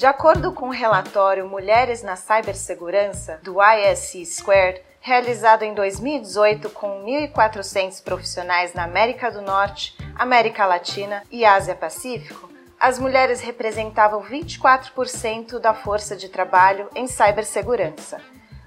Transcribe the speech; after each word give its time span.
De 0.00 0.06
acordo 0.06 0.50
com 0.52 0.68
o 0.68 0.72
relatório 0.72 1.46
Mulheres 1.46 2.02
na 2.02 2.16
Cibersegurança 2.16 3.38
do 3.42 3.56
ISC 3.62 4.24
Squared, 4.24 4.80
realizado 4.98 5.62
em 5.62 5.74
2018 5.74 6.70
com 6.70 7.04
1.400 7.04 8.02
profissionais 8.02 8.72
na 8.72 8.84
América 8.84 9.30
do 9.30 9.42
Norte, 9.42 9.94
América 10.14 10.64
Latina 10.64 11.22
e 11.30 11.44
Ásia 11.44 11.74
Pacífico, 11.74 12.50
as 12.80 12.98
mulheres 12.98 13.42
representavam 13.42 14.22
24% 14.22 15.58
da 15.58 15.74
força 15.74 16.16
de 16.16 16.30
trabalho 16.30 16.88
em 16.94 17.06
cibersegurança. 17.06 18.22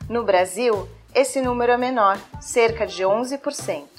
No 0.08 0.24
Brasil, 0.24 0.88
esse 1.16 1.42
número 1.42 1.72
é 1.72 1.78
menor, 1.78 2.20
cerca 2.40 2.86
de 2.86 3.02
11%. 3.02 3.93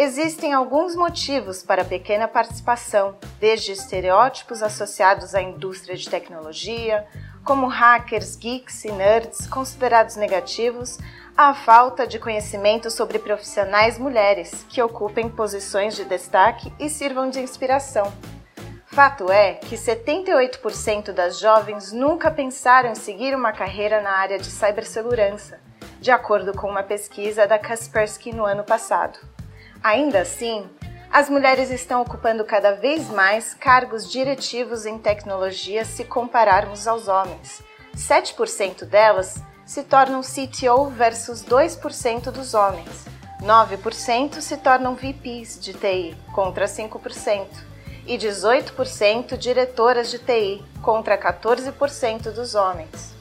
Existem 0.00 0.52
alguns 0.52 0.94
motivos 0.94 1.64
para 1.64 1.82
a 1.82 1.84
pequena 1.84 2.28
participação, 2.28 3.16
desde 3.40 3.72
estereótipos 3.72 4.62
associados 4.62 5.34
à 5.34 5.42
indústria 5.42 5.96
de 5.96 6.08
tecnologia, 6.08 7.04
como 7.44 7.66
hackers, 7.66 8.36
geeks 8.36 8.84
e 8.84 8.92
nerds 8.92 9.48
considerados 9.48 10.14
negativos, 10.14 10.98
à 11.36 11.52
falta 11.52 12.06
de 12.06 12.20
conhecimento 12.20 12.92
sobre 12.92 13.18
profissionais 13.18 13.98
mulheres 13.98 14.64
que 14.68 14.80
ocupem 14.80 15.28
posições 15.28 15.96
de 15.96 16.04
destaque 16.04 16.72
e 16.78 16.88
sirvam 16.88 17.28
de 17.28 17.40
inspiração. 17.40 18.12
Fato 18.86 19.32
é 19.32 19.54
que 19.54 19.74
78% 19.74 21.10
das 21.10 21.40
jovens 21.40 21.90
nunca 21.90 22.30
pensaram 22.30 22.92
em 22.92 22.94
seguir 22.94 23.34
uma 23.34 23.50
carreira 23.50 24.00
na 24.00 24.12
área 24.12 24.38
de 24.38 24.46
cibersegurança, 24.46 25.58
de 26.00 26.12
acordo 26.12 26.52
com 26.52 26.70
uma 26.70 26.84
pesquisa 26.84 27.48
da 27.48 27.58
Kaspersky 27.58 28.32
no 28.32 28.44
ano 28.44 28.62
passado. 28.62 29.18
Ainda 29.88 30.20
assim, 30.20 30.68
as 31.10 31.30
mulheres 31.30 31.70
estão 31.70 32.02
ocupando 32.02 32.44
cada 32.44 32.72
vez 32.72 33.08
mais 33.08 33.54
cargos 33.54 34.12
diretivos 34.12 34.84
em 34.84 34.98
tecnologia 34.98 35.82
se 35.82 36.04
compararmos 36.04 36.86
aos 36.86 37.08
homens. 37.08 37.62
7% 37.96 38.84
delas 38.84 39.42
se 39.64 39.82
tornam 39.82 40.20
CTO 40.20 40.90
versus 40.90 41.42
2% 41.42 42.30
dos 42.30 42.52
homens. 42.52 43.06
9% 43.40 44.42
se 44.42 44.58
tornam 44.58 44.94
VPs 44.94 45.58
de 45.58 45.72
TI 45.72 46.14
contra 46.34 46.66
5% 46.66 47.46
e 48.06 48.18
18% 48.18 49.38
diretoras 49.38 50.10
de 50.10 50.18
TI 50.18 50.62
contra 50.82 51.16
14% 51.16 52.30
dos 52.30 52.54
homens. 52.54 53.14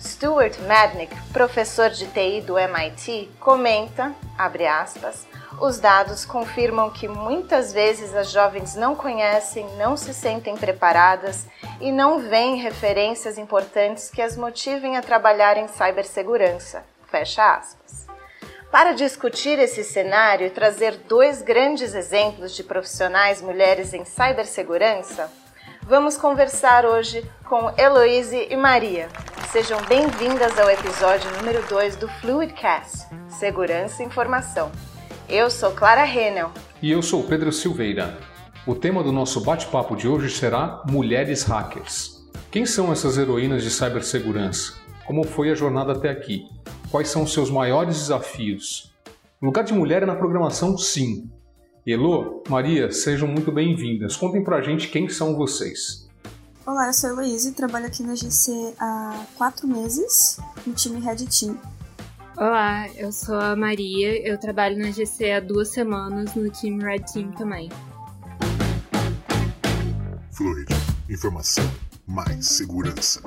Stuart 0.00 0.58
Madnick, 0.66 1.14
professor 1.32 1.88
de 1.90 2.08
TI 2.08 2.40
do 2.40 2.54
MIT, 2.58 3.30
comenta, 3.38 4.12
abre 4.36 4.66
aspas, 4.66 5.29
os 5.60 5.78
dados 5.78 6.24
confirmam 6.24 6.90
que 6.90 7.06
muitas 7.06 7.72
vezes 7.72 8.14
as 8.14 8.30
jovens 8.30 8.74
não 8.74 8.96
conhecem, 8.96 9.66
não 9.76 9.94
se 9.94 10.14
sentem 10.14 10.56
preparadas 10.56 11.46
e 11.80 11.92
não 11.92 12.18
veem 12.18 12.56
referências 12.56 13.36
importantes 13.36 14.10
que 14.10 14.22
as 14.22 14.36
motivem 14.36 14.96
a 14.96 15.02
trabalhar 15.02 15.58
em 15.58 15.68
cibersegurança. 15.68 16.82
Fecha 17.10 17.56
aspas. 17.56 18.06
Para 18.70 18.92
discutir 18.92 19.58
esse 19.58 19.84
cenário 19.84 20.46
e 20.46 20.50
trazer 20.50 20.96
dois 21.08 21.42
grandes 21.42 21.94
exemplos 21.94 22.54
de 22.54 22.62
profissionais 22.62 23.42
mulheres 23.42 23.92
em 23.92 24.04
cibersegurança, 24.04 25.30
vamos 25.82 26.16
conversar 26.16 26.86
hoje 26.86 27.28
com 27.46 27.70
Heloise 27.76 28.46
e 28.48 28.56
Maria. 28.56 29.08
Sejam 29.52 29.82
bem-vindas 29.82 30.58
ao 30.58 30.70
episódio 30.70 31.28
número 31.32 31.62
2 31.66 31.96
do 31.96 32.08
Fluidcast 32.08 33.08
Segurança 33.28 34.02
e 34.02 34.06
Informação. 34.06 34.70
Eu 35.32 35.48
sou 35.48 35.70
Clara 35.70 36.02
Renel. 36.02 36.50
E 36.82 36.90
eu 36.90 37.00
sou 37.00 37.22
Pedro 37.22 37.52
Silveira. 37.52 38.18
O 38.66 38.74
tema 38.74 39.00
do 39.00 39.12
nosso 39.12 39.40
bate-papo 39.40 39.94
de 39.94 40.08
hoje 40.08 40.28
será 40.28 40.82
Mulheres 40.90 41.44
Hackers. 41.44 42.28
Quem 42.50 42.66
são 42.66 42.90
essas 42.90 43.16
heroínas 43.16 43.62
de 43.62 43.70
cibersegurança? 43.70 44.74
Como 45.06 45.22
foi 45.22 45.52
a 45.52 45.54
jornada 45.54 45.92
até 45.92 46.10
aqui? 46.10 46.48
Quais 46.90 47.10
são 47.10 47.22
os 47.22 47.32
seus 47.32 47.48
maiores 47.48 47.96
desafios? 47.96 48.92
O 49.40 49.46
lugar 49.46 49.62
de 49.62 49.72
mulher 49.72 50.02
é 50.02 50.06
na 50.06 50.16
programação, 50.16 50.76
sim. 50.76 51.30
Elo, 51.86 52.42
Maria, 52.48 52.90
sejam 52.90 53.28
muito 53.28 53.52
bem-vindas. 53.52 54.16
Contem 54.16 54.42
pra 54.42 54.60
gente 54.60 54.88
quem 54.88 55.08
são 55.08 55.36
vocês. 55.36 56.08
Olá, 56.66 56.88
eu 56.88 56.92
sou 56.92 57.10
a 57.10 57.12
Heloísa 57.12 57.50
e 57.50 57.52
trabalho 57.52 57.86
aqui 57.86 58.02
na 58.02 58.16
GC 58.16 58.74
há 58.80 59.24
quatro 59.36 59.68
meses, 59.68 60.40
no 60.66 60.74
time 60.74 60.98
Red 60.98 61.26
Team. 61.26 61.56
Olá, 62.40 62.88
eu 62.96 63.12
sou 63.12 63.38
a 63.38 63.54
Maria, 63.54 64.26
eu 64.26 64.40
trabalho 64.40 64.78
na 64.78 64.90
GC 64.90 65.30
há 65.30 65.40
duas 65.40 65.74
semanas 65.74 66.34
no 66.34 66.50
time 66.50 66.82
Red 66.82 67.00
Team 67.00 67.32
também. 67.32 67.68
Fluid, 70.32 70.72
informação, 71.10 71.70
mais 72.06 72.46
segurança. 72.46 73.20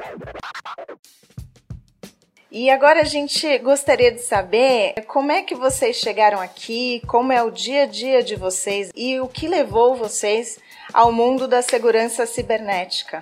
E 2.51 2.71
agora 2.71 3.01
a 3.01 3.03
gente 3.03 3.55
gostaria 3.59 4.11
de 4.11 4.21
saber 4.21 4.95
como 5.05 5.31
é 5.31 5.43
que 5.43 5.53
vocês 5.53 5.97
chegaram 5.97 6.41
aqui, 6.41 6.99
como 7.05 7.31
é 7.31 7.43
o 7.43 7.51
dia 7.51 7.83
a 7.83 7.85
dia 7.85 8.23
de 8.23 8.35
vocês 8.35 8.89
e 8.95 9.19
o 9.19 9.27
que 9.27 9.47
levou 9.47 9.95
vocês 9.95 10.57
ao 10.91 11.11
mundo 11.11 11.47
da 11.47 11.61
segurança 11.61 12.25
cibernética. 12.25 13.21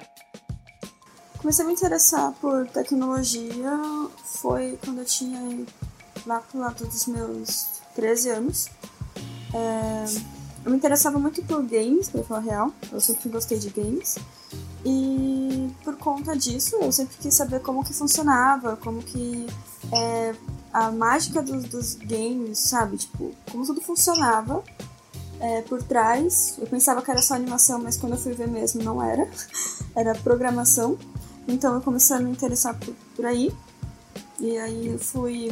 Comecei 1.41 1.65
a 1.65 1.67
me 1.67 1.73
interessar 1.73 2.31
por 2.33 2.67
tecnologia 2.67 3.71
foi 4.23 4.77
quando 4.85 4.99
eu 4.99 5.05
tinha 5.05 5.65
lá 6.27 6.39
pro 6.39 6.59
lado 6.59 6.85
dos 6.85 7.07
meus 7.07 7.81
13 7.95 8.29
anos. 8.29 8.69
É, 9.51 10.05
eu 10.63 10.69
me 10.69 10.77
interessava 10.77 11.17
muito 11.17 11.43
por 11.43 11.63
games, 11.63 12.09
pra 12.09 12.23
falar 12.23 12.41
real. 12.41 12.71
Eu 12.91 13.01
sempre 13.01 13.27
gostei 13.29 13.57
de 13.57 13.71
games. 13.71 14.19
E 14.85 15.67
por 15.83 15.97
conta 15.97 16.37
disso, 16.37 16.75
eu 16.75 16.91
sempre 16.91 17.17
quis 17.17 17.33
saber 17.33 17.59
como 17.61 17.83
que 17.83 17.91
funcionava, 17.91 18.77
como 18.77 19.01
que 19.01 19.47
é, 19.91 20.35
a 20.71 20.91
mágica 20.91 21.41
dos, 21.41 21.63
dos, 21.63 21.95
games, 21.95 22.59
sabe? 22.59 22.97
Tipo, 22.97 23.31
como 23.51 23.65
tudo 23.65 23.81
funcionava 23.81 24.63
é, 25.39 25.63
por 25.63 25.81
trás. 25.81 26.55
Eu 26.59 26.67
pensava 26.67 27.01
que 27.01 27.09
era 27.09 27.21
só 27.23 27.33
animação, 27.33 27.79
mas 27.81 27.97
quando 27.97 28.13
eu 28.13 28.19
fui 28.19 28.33
ver 28.33 28.47
mesmo 28.47 28.83
não 28.83 29.01
era. 29.01 29.27
era 29.97 30.13
programação. 30.19 30.99
Então 31.47 31.75
eu 31.75 31.81
comecei 31.81 32.15
a 32.15 32.19
me 32.19 32.31
interessar 32.31 32.77
por, 32.77 32.93
por 33.15 33.25
aí. 33.25 33.51
E 34.39 34.57
aí 34.57 34.97
fui 34.97 35.51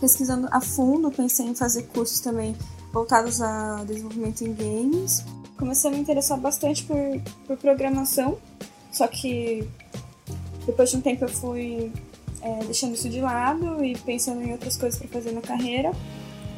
pesquisando 0.00 0.48
a 0.50 0.60
fundo, 0.60 1.10
pensei 1.10 1.46
em 1.46 1.54
fazer 1.54 1.84
cursos 1.84 2.20
também 2.20 2.56
voltados 2.92 3.40
a 3.40 3.84
desenvolvimento 3.84 4.42
em 4.42 4.52
games. 4.52 5.24
Comecei 5.56 5.90
a 5.90 5.92
me 5.92 6.00
interessar 6.00 6.38
bastante 6.38 6.84
por, 6.84 6.96
por 7.46 7.56
programação, 7.58 8.38
só 8.90 9.06
que 9.06 9.68
depois 10.66 10.90
de 10.90 10.96
um 10.96 11.00
tempo 11.00 11.24
eu 11.24 11.28
fui 11.28 11.92
é, 12.40 12.64
deixando 12.64 12.94
isso 12.94 13.08
de 13.08 13.20
lado 13.20 13.84
e 13.84 13.96
pensando 13.98 14.42
em 14.42 14.52
outras 14.52 14.76
coisas 14.76 14.98
para 14.98 15.08
fazer 15.08 15.32
na 15.32 15.40
carreira. 15.40 15.92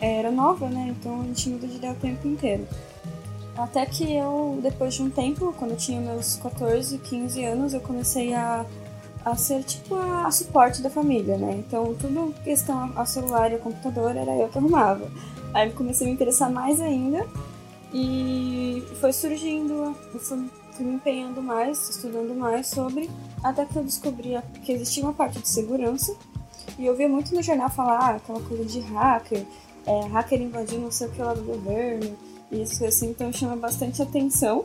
Era 0.00 0.30
nova, 0.30 0.68
né? 0.68 0.94
Então 0.98 1.20
a 1.20 1.24
gente 1.24 1.48
muda 1.48 1.66
de 1.66 1.76
ideia 1.76 1.92
o 1.92 1.96
tempo 1.96 2.26
inteiro. 2.26 2.66
Até 3.56 3.84
que 3.84 4.16
eu, 4.16 4.58
depois 4.62 4.94
de 4.94 5.02
um 5.02 5.10
tempo, 5.10 5.54
quando 5.58 5.72
eu 5.72 5.76
tinha 5.76 6.00
meus 6.00 6.36
14, 6.36 6.96
15 6.98 7.44
anos, 7.44 7.74
eu 7.74 7.80
comecei 7.80 8.32
a, 8.32 8.64
a 9.24 9.36
ser 9.36 9.62
tipo 9.62 9.94
a, 9.94 10.26
a 10.26 10.30
suporte 10.30 10.80
da 10.80 10.88
família, 10.88 11.36
né? 11.36 11.56
Então 11.58 11.94
tudo 11.94 12.34
questão 12.42 12.92
ao 12.96 13.04
celular 13.04 13.50
e 13.50 13.54
ao 13.54 13.60
computador 13.60 14.16
era 14.16 14.34
eu 14.36 14.48
que 14.48 14.56
arrumava. 14.56 15.10
Aí 15.52 15.68
eu 15.68 15.74
comecei 15.74 16.06
a 16.06 16.08
me 16.08 16.14
interessar 16.14 16.50
mais 16.50 16.80
ainda 16.80 17.26
e 17.92 18.82
foi 19.00 19.12
surgindo, 19.12 19.94
fui, 20.10 20.48
fui 20.72 20.86
me 20.86 20.94
empenhando 20.94 21.42
mais, 21.42 21.90
estudando 21.90 22.34
mais 22.34 22.68
sobre, 22.68 23.10
até 23.44 23.66
que 23.66 23.76
eu 23.76 23.84
descobri 23.84 24.32
que 24.64 24.72
existia 24.72 25.02
uma 25.02 25.12
parte 25.12 25.38
de 25.38 25.48
segurança 25.48 26.16
e 26.78 26.86
eu 26.86 26.96
via 26.96 27.08
muito 27.08 27.34
no 27.34 27.42
jornal 27.42 27.68
falar 27.68 27.98
ah, 27.98 28.16
aquela 28.16 28.40
coisa 28.40 28.64
de 28.64 28.80
hacker, 28.80 29.44
é, 29.86 30.06
hacker 30.06 30.40
invadindo 30.40 30.80
não 30.80 30.90
sei 30.90 31.08
o 31.08 31.10
que 31.10 31.20
lá 31.20 31.34
do 31.34 31.42
governo 31.42 32.16
isso 32.52 32.84
assim, 32.84 33.10
então 33.10 33.32
chama 33.32 33.56
bastante 33.56 34.02
atenção. 34.02 34.64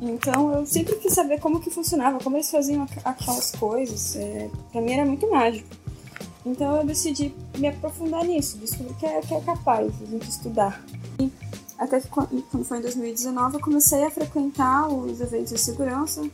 Então 0.00 0.52
eu 0.54 0.66
sempre 0.66 0.96
quis 0.96 1.12
saber 1.12 1.40
como 1.40 1.60
que 1.60 1.70
funcionava, 1.70 2.18
como 2.18 2.36
eles 2.36 2.50
faziam 2.50 2.86
aquelas 3.04 3.50
coisas. 3.52 4.16
É, 4.16 4.50
pra 4.72 4.80
mim 4.80 4.92
era 4.92 5.04
muito 5.04 5.28
mágico. 5.30 5.68
Então 6.44 6.76
eu 6.76 6.86
decidi 6.86 7.34
me 7.58 7.68
aprofundar 7.68 8.24
nisso, 8.24 8.58
descobri 8.58 8.94
que 8.94 9.06
é, 9.06 9.20
que 9.20 9.34
é 9.34 9.40
capaz 9.40 9.96
de 9.98 10.04
a 10.04 10.06
gente 10.06 10.28
estudar. 10.28 10.82
E 11.18 11.30
até 11.76 12.00
que 12.00 12.08
quando 12.08 12.64
foi 12.64 12.78
em 12.78 12.82
2019 12.82 13.56
eu 13.56 13.60
comecei 13.60 14.04
a 14.04 14.10
frequentar 14.10 14.88
os 14.88 15.20
eventos 15.20 15.52
de 15.52 15.58
segurança. 15.58 16.28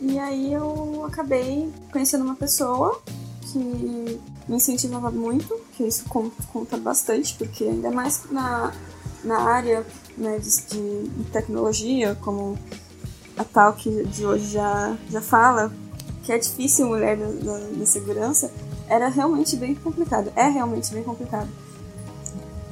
E 0.00 0.18
aí 0.18 0.52
eu 0.52 1.04
acabei 1.06 1.72
conhecendo 1.90 2.22
uma 2.24 2.36
pessoa 2.36 3.00
que 3.40 3.58
me 3.58 4.56
incentivava 4.56 5.10
muito, 5.10 5.58
que 5.76 5.84
isso 5.84 6.04
conta 6.52 6.76
bastante, 6.76 7.34
porque 7.34 7.64
ainda 7.64 7.90
mais 7.90 8.30
na, 8.30 8.72
na 9.26 9.40
área 9.40 9.84
né, 10.16 10.38
de, 10.38 11.08
de, 11.08 11.24
tecnologia, 11.30 12.16
como 12.22 12.58
a 13.36 13.44
tal 13.44 13.74
que 13.74 14.04
de 14.04 14.24
hoje 14.24 14.52
já, 14.52 14.96
já 15.10 15.20
fala, 15.20 15.72
que 16.22 16.32
é 16.32 16.38
difícil 16.38 16.86
mulher 16.86 17.16
da, 17.16 17.86
segurança, 17.86 18.50
era 18.88 19.08
realmente 19.08 19.56
bem 19.56 19.74
complicado. 19.74 20.32
É 20.34 20.48
realmente 20.48 20.92
bem 20.92 21.02
complicado. 21.02 21.48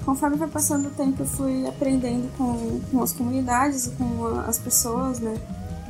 Conforme 0.05 0.37
foi 0.37 0.49
passando 0.49 0.89
o 0.89 0.91
tempo, 0.91 1.23
eu 1.23 1.27
fui 1.27 1.67
aprendendo 1.67 2.31
com, 2.37 2.81
com 2.91 3.03
as 3.03 3.13
comunidades 3.13 3.87
e 3.87 3.91
com 3.93 4.27
as 4.47 4.59
pessoas 4.59 5.19
né, 5.19 5.35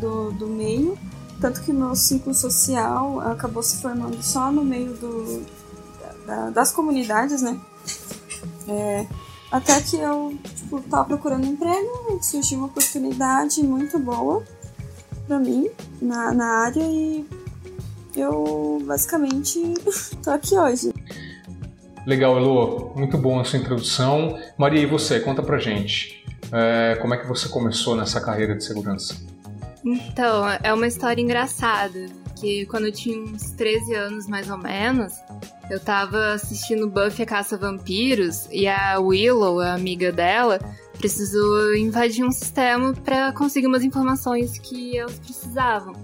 do, 0.00 0.32
do 0.32 0.46
meio 0.46 0.96
tanto 1.40 1.60
que 1.62 1.72
meu 1.72 1.94
ciclo 1.94 2.32
social 2.32 3.20
acabou 3.20 3.62
se 3.62 3.82
formando 3.82 4.22
só 4.22 4.50
no 4.50 4.64
meio 4.64 4.94
do, 4.94 5.44
da, 6.26 6.48
das 6.48 6.72
comunidades, 6.72 7.42
né? 7.42 7.60
É, 8.66 9.06
até 9.54 9.80
que 9.80 9.94
eu 9.94 10.36
tipo, 10.52 10.80
tava 10.80 11.04
procurando 11.04 11.46
emprego, 11.46 12.18
surgiu 12.20 12.58
uma 12.58 12.66
oportunidade 12.66 13.62
muito 13.62 14.00
boa 14.00 14.42
para 15.28 15.38
mim 15.38 15.70
na, 16.02 16.34
na 16.34 16.46
área 16.64 16.82
e 16.82 17.24
eu 18.16 18.82
basicamente 18.84 19.60
tô 20.24 20.32
aqui 20.32 20.58
hoje. 20.58 20.92
Legal, 22.04 22.36
Elo. 22.36 22.92
Muito 22.96 23.16
bom 23.16 23.40
essa 23.40 23.56
introdução. 23.56 24.36
Maria, 24.58 24.82
e 24.82 24.86
você? 24.86 25.20
Conta 25.20 25.40
pra 25.40 25.56
gente. 25.58 26.26
É, 26.50 26.96
como 27.00 27.14
é 27.14 27.16
que 27.16 27.26
você 27.28 27.48
começou 27.48 27.94
nessa 27.94 28.20
carreira 28.20 28.56
de 28.56 28.64
segurança? 28.64 29.16
Então, 29.84 30.48
é 30.64 30.74
uma 30.74 30.88
história 30.88 31.22
engraçada. 31.22 32.06
Que 32.40 32.66
quando 32.66 32.86
eu 32.86 32.92
tinha 32.92 33.22
uns 33.22 33.52
13 33.52 33.94
anos, 33.94 34.26
mais 34.26 34.50
ou 34.50 34.58
menos, 34.58 35.12
eu 35.70 35.80
tava 35.80 36.32
assistindo 36.32 36.88
Buffy 36.88 37.22
a 37.22 37.26
Caça 37.26 37.56
Vampiros 37.56 38.46
e 38.50 38.68
a 38.68 38.98
Willow, 38.98 39.60
a 39.60 39.74
amiga 39.74 40.12
dela, 40.12 40.58
precisou 40.98 41.74
invadir 41.74 42.24
um 42.24 42.32
sistema 42.32 42.92
para 42.92 43.32
conseguir 43.32 43.66
umas 43.66 43.82
informações 43.82 44.58
que 44.58 44.98
elas 44.98 45.18
precisavam. 45.18 45.94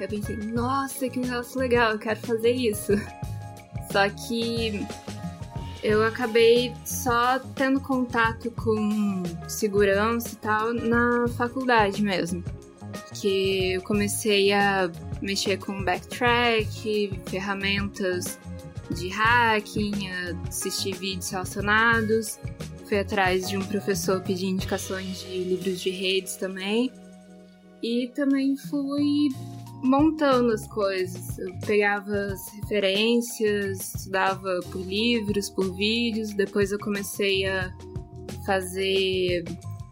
Eu 0.00 0.08
pensei, 0.08 0.36
nossa, 0.36 1.08
que 1.08 1.20
negócio 1.20 1.58
legal, 1.58 1.92
eu 1.92 1.98
quero 1.98 2.18
fazer 2.20 2.50
isso. 2.50 2.92
Só 3.92 4.08
que 4.08 4.84
eu 5.84 6.02
acabei 6.02 6.74
só 6.84 7.38
tendo 7.54 7.78
contato 7.78 8.50
com 8.50 9.22
segurança 9.46 10.30
e 10.32 10.36
tal 10.36 10.72
na 10.72 11.26
faculdade 11.36 12.02
mesmo. 12.02 12.42
Que 13.12 13.74
eu 13.74 13.82
comecei 13.82 14.52
a 14.52 14.90
mexer 15.20 15.58
com 15.58 15.84
backtrack, 15.84 17.20
ferramentas 17.26 18.38
de 18.90 19.08
hacking, 19.08 20.08
a 20.08 20.48
assistir 20.48 20.94
vídeos 20.94 21.30
relacionados. 21.30 22.38
Fui 22.86 22.98
atrás 22.98 23.48
de 23.48 23.56
um 23.56 23.64
professor 23.64 24.20
pedir 24.22 24.46
indicações 24.46 25.20
de 25.20 25.44
livros 25.44 25.80
de 25.80 25.90
redes 25.90 26.36
também. 26.36 26.90
E 27.82 28.08
também 28.14 28.56
fui 28.56 29.28
montando 29.82 30.52
as 30.52 30.66
coisas. 30.66 31.38
Eu 31.38 31.54
pegava 31.66 32.12
as 32.12 32.48
referências, 32.54 33.94
estudava 33.94 34.60
por 34.70 34.80
livros, 34.80 35.50
por 35.50 35.74
vídeos, 35.74 36.32
depois 36.32 36.72
eu 36.72 36.78
comecei 36.78 37.46
a 37.46 37.72
fazer 38.46 39.44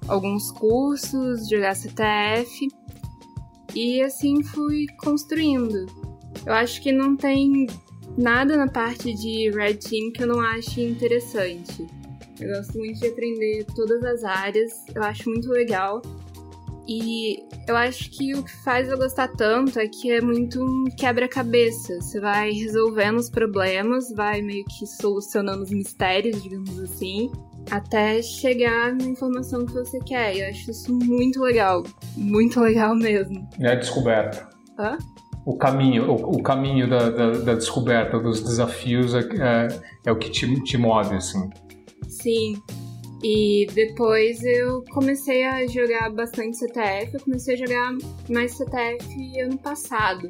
alguns 0.08 0.50
cursos, 0.50 1.48
jogar 1.48 1.74
CTF 1.74 2.68
e 3.74 4.02
assim 4.02 4.42
fui 4.42 4.86
construindo. 4.98 5.86
Eu 6.44 6.52
acho 6.52 6.80
que 6.82 6.92
não 6.92 7.16
tem 7.16 7.66
nada 8.16 8.56
na 8.56 8.68
parte 8.68 9.12
de 9.14 9.50
Red 9.50 9.74
Team 9.74 10.12
que 10.12 10.22
eu 10.22 10.26
não 10.26 10.40
ache 10.40 10.82
interessante. 10.82 11.86
Eu 12.40 12.56
gosto 12.56 12.78
muito 12.78 13.00
de 13.00 13.06
aprender 13.06 13.64
todas 13.74 14.02
as 14.02 14.24
áreas, 14.24 14.72
eu 14.94 15.02
acho 15.02 15.30
muito 15.30 15.48
legal. 15.50 16.02
E 16.86 17.44
eu 17.68 17.76
acho 17.76 18.10
que 18.10 18.34
o 18.34 18.42
que 18.42 18.64
faz 18.64 18.88
eu 18.88 18.98
gostar 18.98 19.28
tanto 19.28 19.78
é 19.78 19.86
que 19.86 20.10
é 20.10 20.20
muito 20.20 20.64
um 20.64 20.84
quebra-cabeça. 20.96 22.00
Você 22.00 22.20
vai 22.20 22.50
resolvendo 22.50 23.18
os 23.18 23.30
problemas, 23.30 24.10
vai 24.10 24.42
meio 24.42 24.64
que 24.64 24.84
solucionando 24.86 25.62
os 25.62 25.70
mistérios, 25.70 26.42
digamos 26.42 26.80
assim, 26.80 27.30
até 27.70 28.20
chegar 28.20 28.92
na 28.94 29.04
informação 29.04 29.64
que 29.64 29.72
você 29.72 30.00
quer. 30.00 30.36
Eu 30.36 30.48
acho 30.48 30.72
isso 30.72 30.92
muito 30.92 31.40
legal. 31.40 31.84
Muito 32.16 32.60
legal 32.60 32.96
mesmo. 32.96 33.48
É 33.60 33.72
a 33.72 33.74
descoberta. 33.76 34.48
Hã? 34.76 34.98
O 35.44 35.56
caminho, 35.56 36.10
o, 36.10 36.36
o 36.36 36.42
caminho 36.42 36.88
da, 36.88 37.10
da, 37.10 37.30
da, 37.32 37.54
descoberta, 37.54 38.18
dos 38.18 38.42
desafios 38.42 39.14
é, 39.14 39.20
é, 39.20 39.68
é 40.06 40.12
o 40.12 40.16
que 40.16 40.30
te, 40.30 40.62
te 40.62 40.78
move, 40.78 41.16
assim. 41.16 41.50
Sim. 42.08 42.62
E 43.24 43.66
depois 43.72 44.42
eu 44.42 44.82
comecei 44.92 45.44
a 45.44 45.66
jogar 45.66 46.10
bastante 46.10 46.58
CTF. 46.58 47.14
Eu 47.14 47.20
comecei 47.20 47.54
a 47.54 47.58
jogar 47.58 47.92
mais 48.28 48.56
CTF 48.56 49.40
ano 49.40 49.58
passado. 49.58 50.28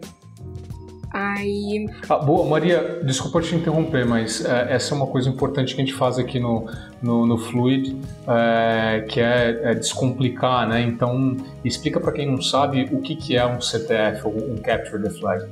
Aí. 1.12 1.86
Ah, 2.08 2.16
boa, 2.16 2.48
Maria, 2.48 3.00
desculpa 3.04 3.42
te 3.42 3.54
interromper, 3.54 4.06
mas 4.06 4.42
é, 4.42 4.72
essa 4.72 4.94
é 4.94 4.96
uma 4.96 5.06
coisa 5.06 5.28
importante 5.28 5.74
que 5.74 5.82
a 5.82 5.84
gente 5.84 5.94
faz 5.94 6.18
aqui 6.18 6.40
no, 6.40 6.66
no, 7.02 7.26
no 7.26 7.36
Fluid, 7.36 7.94
é, 8.26 9.04
que 9.06 9.20
é, 9.20 9.60
é, 9.62 9.74
descomplicar, 9.74 10.66
né? 10.66 10.80
Então, 10.80 11.36
explica 11.62 12.00
para 12.00 12.12
quem 12.12 12.30
não 12.30 12.40
sabe 12.40 12.88
o 12.90 13.00
que, 13.02 13.14
que 13.14 13.36
é 13.36 13.44
um 13.44 13.60
CTF, 13.60 14.22
ou 14.24 14.52
um 14.52 14.56
Capture 14.56 15.02
the 15.02 15.10
Flag. 15.10 15.46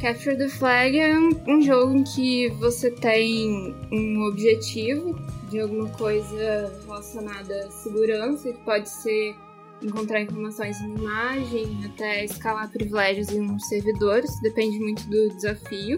Capture 0.00 0.36
the 0.38 0.48
Flag 0.48 0.98
é 0.98 1.14
um, 1.18 1.30
um 1.48 1.60
jogo 1.60 1.96
em 1.96 2.04
que 2.04 2.48
você 2.58 2.90
tem 2.90 3.74
um 3.92 4.26
objetivo 4.26 5.18
de 5.50 5.60
alguma 5.60 5.88
coisa 5.90 6.72
relacionada 6.86 7.54
à 7.66 7.70
segurança, 7.70 8.50
que 8.50 8.58
pode 8.64 8.88
ser 8.88 9.36
encontrar 9.84 10.22
informações 10.22 10.80
em 10.80 10.94
imagem, 10.94 11.84
até 11.84 12.24
escalar 12.24 12.70
privilégios 12.70 13.30
em 13.30 13.40
um 13.40 13.58
servidor, 13.58 14.24
isso 14.24 14.40
depende 14.42 14.78
muito 14.78 15.06
do 15.08 15.28
desafio. 15.34 15.96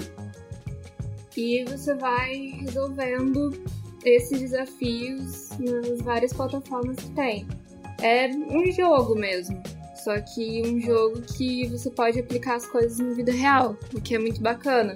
E 1.36 1.64
você 1.64 1.94
vai 1.94 2.34
resolvendo 2.60 3.52
esses 4.04 4.40
desafios 4.40 5.50
nas 5.58 6.00
várias 6.00 6.32
plataformas 6.32 6.96
que 6.96 7.10
tem. 7.10 7.46
É 8.02 8.28
um 8.28 8.70
jogo 8.72 9.14
mesmo, 9.14 9.62
só 9.94 10.20
que 10.20 10.62
um 10.66 10.80
jogo 10.80 11.20
que 11.22 11.66
você 11.66 11.90
pode 11.90 12.20
aplicar 12.20 12.56
as 12.56 12.66
coisas 12.66 12.98
na 12.98 13.12
vida 13.14 13.32
real, 13.32 13.76
o 13.94 14.00
que 14.00 14.14
é 14.14 14.18
muito 14.18 14.40
bacana. 14.40 14.94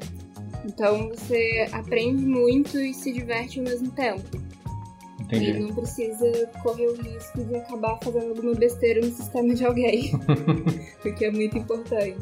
Então 0.64 1.08
você 1.08 1.68
aprende 1.72 2.24
muito 2.24 2.78
e 2.78 2.92
se 2.92 3.12
diverte 3.12 3.58
ao 3.58 3.64
mesmo 3.64 3.90
tempo. 3.90 4.22
Entendi. 5.30 5.50
E 5.50 5.60
não 5.60 5.74
precisa 5.74 6.48
correr 6.62 6.88
o 6.88 6.94
risco 6.94 7.44
de 7.44 7.56
acabar 7.56 7.98
fazendo 8.02 8.30
alguma 8.30 8.54
besteira 8.54 9.00
no 9.00 9.12
sistema 9.12 9.54
de 9.54 9.64
alguém. 9.64 10.12
porque 11.00 11.24
é 11.26 11.30
muito 11.30 11.56
importante. 11.56 12.16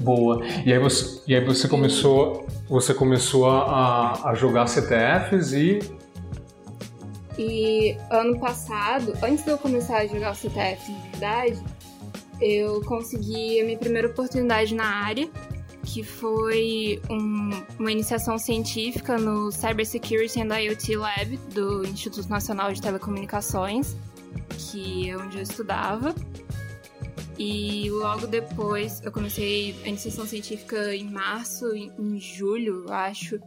Boa. 0.00 0.44
E 0.64 0.72
aí 0.72 0.78
você, 0.78 1.20
e 1.26 1.34
aí 1.34 1.44
você 1.44 1.66
começou, 1.66 2.46
você 2.68 2.94
começou 2.94 3.50
a, 3.50 4.30
a 4.30 4.34
jogar 4.34 4.66
CTFs 4.66 5.52
e. 5.52 5.78
E 7.38 7.96
ano 8.10 8.38
passado, 8.38 9.12
antes 9.22 9.44
de 9.44 9.50
eu 9.50 9.58
começar 9.58 9.98
a 9.98 10.06
jogar 10.06 10.32
o 10.32 10.34
CTF 10.34 10.90
na 10.90 11.00
verdade, 11.10 11.62
eu 12.40 12.80
consegui 12.82 13.60
a 13.60 13.64
minha 13.64 13.76
primeira 13.76 14.08
oportunidade 14.08 14.74
na 14.74 14.86
área 14.86 15.28
que 15.86 16.02
foi 16.02 17.00
um, 17.08 17.50
uma 17.78 17.90
iniciação 17.90 18.36
científica 18.36 19.16
no 19.16 19.50
Cybersecurity 19.52 20.42
and 20.42 20.54
IoT 20.54 20.96
Lab 20.96 21.36
do 21.54 21.86
Instituto 21.86 22.28
Nacional 22.28 22.72
de 22.72 22.82
Telecomunicações, 22.82 23.96
que 24.58 25.08
é 25.08 25.16
onde 25.16 25.38
eu 25.38 25.42
estudava. 25.42 26.14
E 27.38 27.88
logo 27.90 28.26
depois, 28.26 29.00
eu 29.04 29.12
comecei 29.12 29.76
a 29.84 29.88
iniciação 29.88 30.26
científica 30.26 30.94
em 30.94 31.08
março, 31.08 31.66
em, 31.74 32.18
julho, 32.18 32.86
acho. 32.90 33.38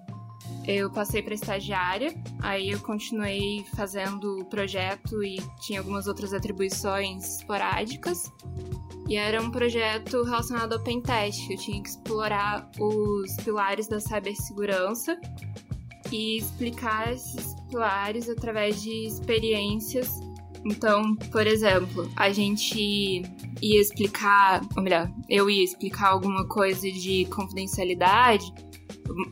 Eu 0.67 0.89
passei 0.91 1.23
para 1.23 1.33
estagiária, 1.33 2.13
aí 2.41 2.69
eu 2.69 2.79
continuei 2.79 3.65
fazendo 3.75 4.41
o 4.41 4.45
projeto 4.45 5.23
e 5.23 5.37
tinha 5.61 5.79
algumas 5.79 6.05
outras 6.05 6.33
atribuições 6.33 7.37
esporádicas. 7.37 8.31
E 9.07 9.15
era 9.15 9.41
um 9.41 9.49
projeto 9.49 10.21
relacionado 10.21 10.73
ao 10.73 10.79
pentest. 10.83 11.49
Eu 11.49 11.57
tinha 11.57 11.81
que 11.81 11.89
explorar 11.89 12.69
os 12.79 13.35
pilares 13.37 13.87
da 13.87 13.99
cibersegurança 13.99 15.19
e 16.11 16.37
explicar 16.37 17.11
esses 17.11 17.55
pilares 17.69 18.29
através 18.29 18.79
de 18.81 19.07
experiências. 19.07 20.19
Então, 20.65 21.15
por 21.31 21.47
exemplo, 21.47 22.11
a 22.15 22.31
gente 22.31 23.23
ia 23.61 23.81
explicar, 23.81 24.61
ou 24.75 24.83
melhor, 24.83 25.11
eu 25.27 25.49
ia 25.49 25.63
explicar 25.63 26.09
alguma 26.09 26.45
coisa 26.47 26.91
de 26.91 27.25
confidencialidade, 27.25 28.53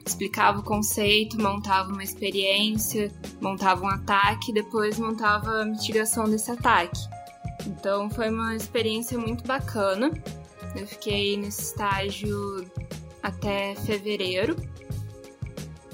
explicava 0.05 0.60
o 0.60 0.63
conceito, 0.63 1.41
montava 1.41 1.91
uma 1.91 2.03
experiência, 2.03 3.12
montava 3.41 3.84
um 3.84 3.88
ataque, 3.88 4.53
depois 4.53 4.98
montava 4.98 5.62
a 5.62 5.65
mitigação 5.65 6.29
desse 6.29 6.51
ataque. 6.51 7.00
Então 7.65 8.10
foi 8.10 8.29
uma 8.29 8.55
experiência 8.55 9.17
muito 9.17 9.46
bacana. 9.46 10.12
Eu 10.75 10.88
fiquei 10.88 11.38
nesse 11.38 11.62
estágio 11.63 12.65
até 13.22 13.75
fevereiro. 13.75 14.55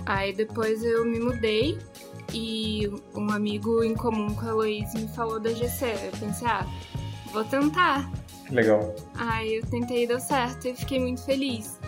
Aí 0.06 0.34
depois 0.34 0.84
eu 0.84 1.06
me 1.06 1.20
mudei 1.20 1.78
e 2.34 2.90
um 3.16 3.32
amigo 3.32 3.84
em 3.84 3.96
comum 3.96 4.34
com 4.34 4.46
a 4.46 4.50
Heloísa 4.50 5.00
me 5.00 5.08
falou 5.10 5.40
da 5.40 5.52
GC. 5.52 5.86
Eu 5.86 6.12
pensei, 6.20 6.48
ah, 6.48 6.66
vou 7.32 7.44
tentar. 7.44 8.12
Legal. 8.52 8.94
Aí 9.16 9.56
eu 9.56 9.66
tentei 9.66 10.04
e 10.04 10.08
deu 10.08 10.20
certo 10.20 10.68
e 10.68 10.76
fiquei 10.76 11.00
muito 11.00 11.24
feliz. 11.24 11.80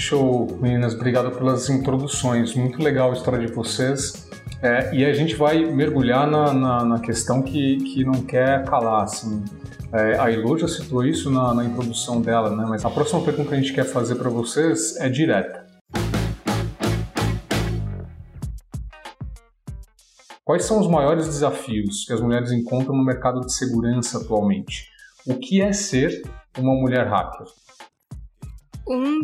Show, 0.00 0.56
meninas, 0.60 0.94
obrigado 0.94 1.32
pelas 1.32 1.68
introduções. 1.68 2.54
Muito 2.54 2.80
legal 2.80 3.10
a 3.10 3.14
história 3.14 3.44
de 3.44 3.52
vocês. 3.52 4.30
É, 4.62 4.94
e 4.94 5.04
a 5.04 5.12
gente 5.12 5.34
vai 5.34 5.64
mergulhar 5.64 6.24
na, 6.24 6.54
na, 6.54 6.84
na, 6.84 7.00
questão 7.00 7.42
que, 7.42 7.78
que 7.78 8.04
não 8.04 8.22
quer 8.22 8.64
calar, 8.64 9.02
assim. 9.02 9.44
É, 9.92 10.16
a 10.16 10.30
Ilo 10.30 10.56
já 10.56 10.68
citou 10.68 11.04
isso 11.04 11.28
na, 11.32 11.52
na 11.52 11.64
introdução 11.64 12.22
dela, 12.22 12.54
né? 12.54 12.64
Mas 12.68 12.84
a 12.84 12.90
próxima 12.90 13.20
pergunta 13.22 13.48
que 13.48 13.54
a 13.56 13.60
gente 13.60 13.72
quer 13.72 13.84
fazer 13.84 14.14
para 14.14 14.30
vocês 14.30 14.96
é 14.98 15.08
direta. 15.08 15.66
Quais 20.44 20.64
são 20.64 20.78
os 20.78 20.88
maiores 20.88 21.26
desafios 21.26 22.04
que 22.06 22.12
as 22.12 22.20
mulheres 22.20 22.52
encontram 22.52 22.94
no 22.94 23.04
mercado 23.04 23.40
de 23.40 23.52
segurança 23.52 24.18
atualmente? 24.18 24.90
O 25.26 25.34
que 25.34 25.60
é 25.60 25.72
ser 25.72 26.22
uma 26.56 26.72
mulher 26.72 27.08
hacker? 27.08 27.48
Um, 28.88 29.20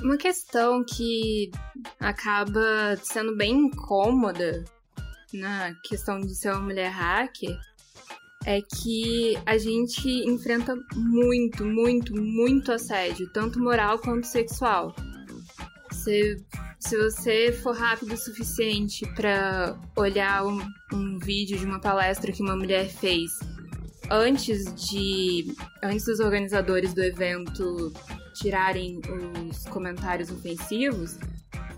uma 0.00 0.16
questão 0.16 0.84
que 0.84 1.50
acaba 1.98 2.96
sendo 3.02 3.36
bem 3.36 3.52
incômoda 3.52 4.64
na 5.34 5.74
questão 5.82 6.20
de 6.20 6.34
ser 6.36 6.52
uma 6.52 6.62
mulher 6.62 6.88
hacker 6.88 7.58
é 8.46 8.60
que 8.62 9.36
a 9.44 9.58
gente 9.58 10.08
enfrenta 10.08 10.76
muito, 10.94 11.64
muito, 11.64 12.14
muito 12.14 12.70
assédio, 12.70 13.28
tanto 13.32 13.58
moral 13.58 13.98
quanto 13.98 14.26
sexual. 14.26 14.94
Se, 15.90 16.36
se 16.78 16.96
você 16.96 17.52
for 17.52 17.74
rápido 17.74 18.12
o 18.12 18.16
suficiente 18.16 19.04
para 19.14 19.76
olhar 19.96 20.46
um, 20.46 20.60
um 20.92 21.18
vídeo 21.18 21.58
de 21.58 21.66
uma 21.66 21.80
palestra 21.80 22.30
que 22.30 22.40
uma 22.40 22.56
mulher 22.56 22.88
fez 22.88 23.32
antes 24.10 24.72
de 24.74 25.54
antes 25.82 26.06
dos 26.06 26.20
organizadores 26.20 26.94
do 26.94 27.02
evento 27.02 27.92
tirarem 28.38 29.00
os 29.50 29.64
comentários 29.66 30.30
ofensivos, 30.30 31.18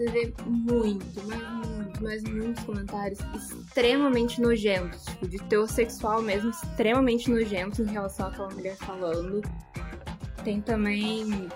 você 0.01 0.11
vê 0.11 0.35
muito, 0.47 1.23
mas 1.27 1.67
muito, 1.67 2.03
mas 2.03 2.25
muitos 2.25 2.65
comentários 2.65 3.19
extremamente 3.35 4.41
nojentos, 4.41 5.05
tipo, 5.05 5.29
de 5.29 5.39
teor 5.45 5.69
sexual 5.69 6.23
mesmo, 6.23 6.51
extremamente 6.51 7.31
nojentos 7.31 7.81
em 7.81 7.93
relação 7.93 8.29
àquela 8.29 8.49
mulher 8.51 8.77
falando. 8.77 9.43
Tem 10.43 10.61
também 10.61 11.49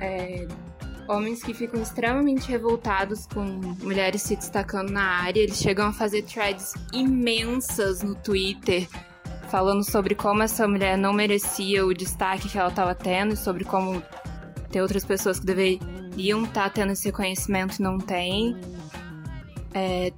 é, 0.00 0.48
homens 1.08 1.42
que 1.42 1.54
ficam 1.54 1.80
extremamente 1.80 2.50
revoltados 2.50 3.26
com 3.26 3.44
mulheres 3.44 4.22
se 4.22 4.34
destacando 4.34 4.90
na 4.90 5.04
área. 5.04 5.40
Eles 5.40 5.58
chegam 5.58 5.86
a 5.86 5.92
fazer 5.92 6.22
threads 6.22 6.74
imensas 6.92 8.02
no 8.02 8.14
Twitter 8.16 8.88
falando 9.52 9.84
sobre 9.84 10.14
como 10.14 10.42
essa 10.42 10.66
mulher 10.66 10.96
não 10.96 11.12
merecia 11.12 11.84
o 11.84 11.92
destaque 11.92 12.48
que 12.48 12.56
ela 12.56 12.70
estava 12.70 12.94
tendo, 12.94 13.36
sobre 13.36 13.64
como 13.64 14.02
tem 14.70 14.80
outras 14.80 15.04
pessoas 15.04 15.38
que 15.38 15.44
deveriam 15.44 16.44
estar 16.44 16.64
tá 16.64 16.70
tendo 16.70 16.92
esse 16.92 17.04
reconhecimento 17.04 17.78
e 17.78 17.82
não 17.82 17.98
tem. 17.98 18.56
É, 19.74 20.10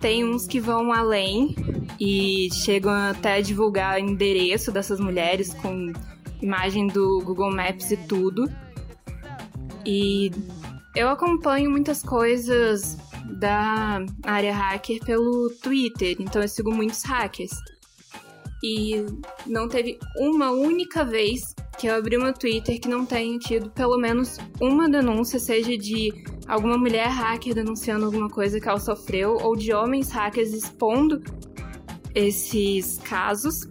tem 0.00 0.24
uns 0.24 0.46
que 0.46 0.58
vão 0.58 0.90
além 0.90 1.54
e 2.00 2.48
chegam 2.50 2.90
até 2.92 3.34
a 3.34 3.40
divulgar 3.42 3.96
o 3.96 3.98
endereço 3.98 4.72
dessas 4.72 4.98
mulheres 4.98 5.52
com 5.52 5.92
imagem 6.40 6.86
do 6.86 7.20
Google 7.22 7.54
Maps 7.54 7.90
e 7.90 7.96
tudo. 7.98 8.50
E 9.84 10.30
eu 10.96 11.10
acompanho 11.10 11.70
muitas 11.70 12.02
coisas 12.02 12.96
da 13.38 14.02
área 14.22 14.54
hacker 14.54 15.04
pelo 15.04 15.50
Twitter, 15.62 16.16
então 16.18 16.40
eu 16.40 16.48
sigo 16.48 16.72
muitos 16.72 17.02
hackers. 17.02 17.52
E 18.62 19.04
não 19.46 19.68
teve 19.68 19.98
uma 20.18 20.50
única 20.50 21.04
vez 21.04 21.54
que 21.78 21.88
eu 21.88 21.96
abri 21.96 22.16
meu 22.16 22.32
Twitter 22.32 22.80
que 22.80 22.88
não 22.88 23.04
tenha 23.04 23.38
tido 23.38 23.70
pelo 23.70 23.98
menos 23.98 24.38
uma 24.60 24.88
denúncia, 24.88 25.38
seja 25.38 25.76
de 25.76 26.12
alguma 26.46 26.78
mulher 26.78 27.08
hacker 27.08 27.54
denunciando 27.54 28.06
alguma 28.06 28.28
coisa 28.28 28.60
que 28.60 28.68
ela 28.68 28.78
sofreu, 28.78 29.36
ou 29.42 29.56
de 29.56 29.72
homens 29.72 30.10
hackers 30.12 30.52
expondo 30.52 31.20
esses 32.14 32.98
casos. 32.98 33.68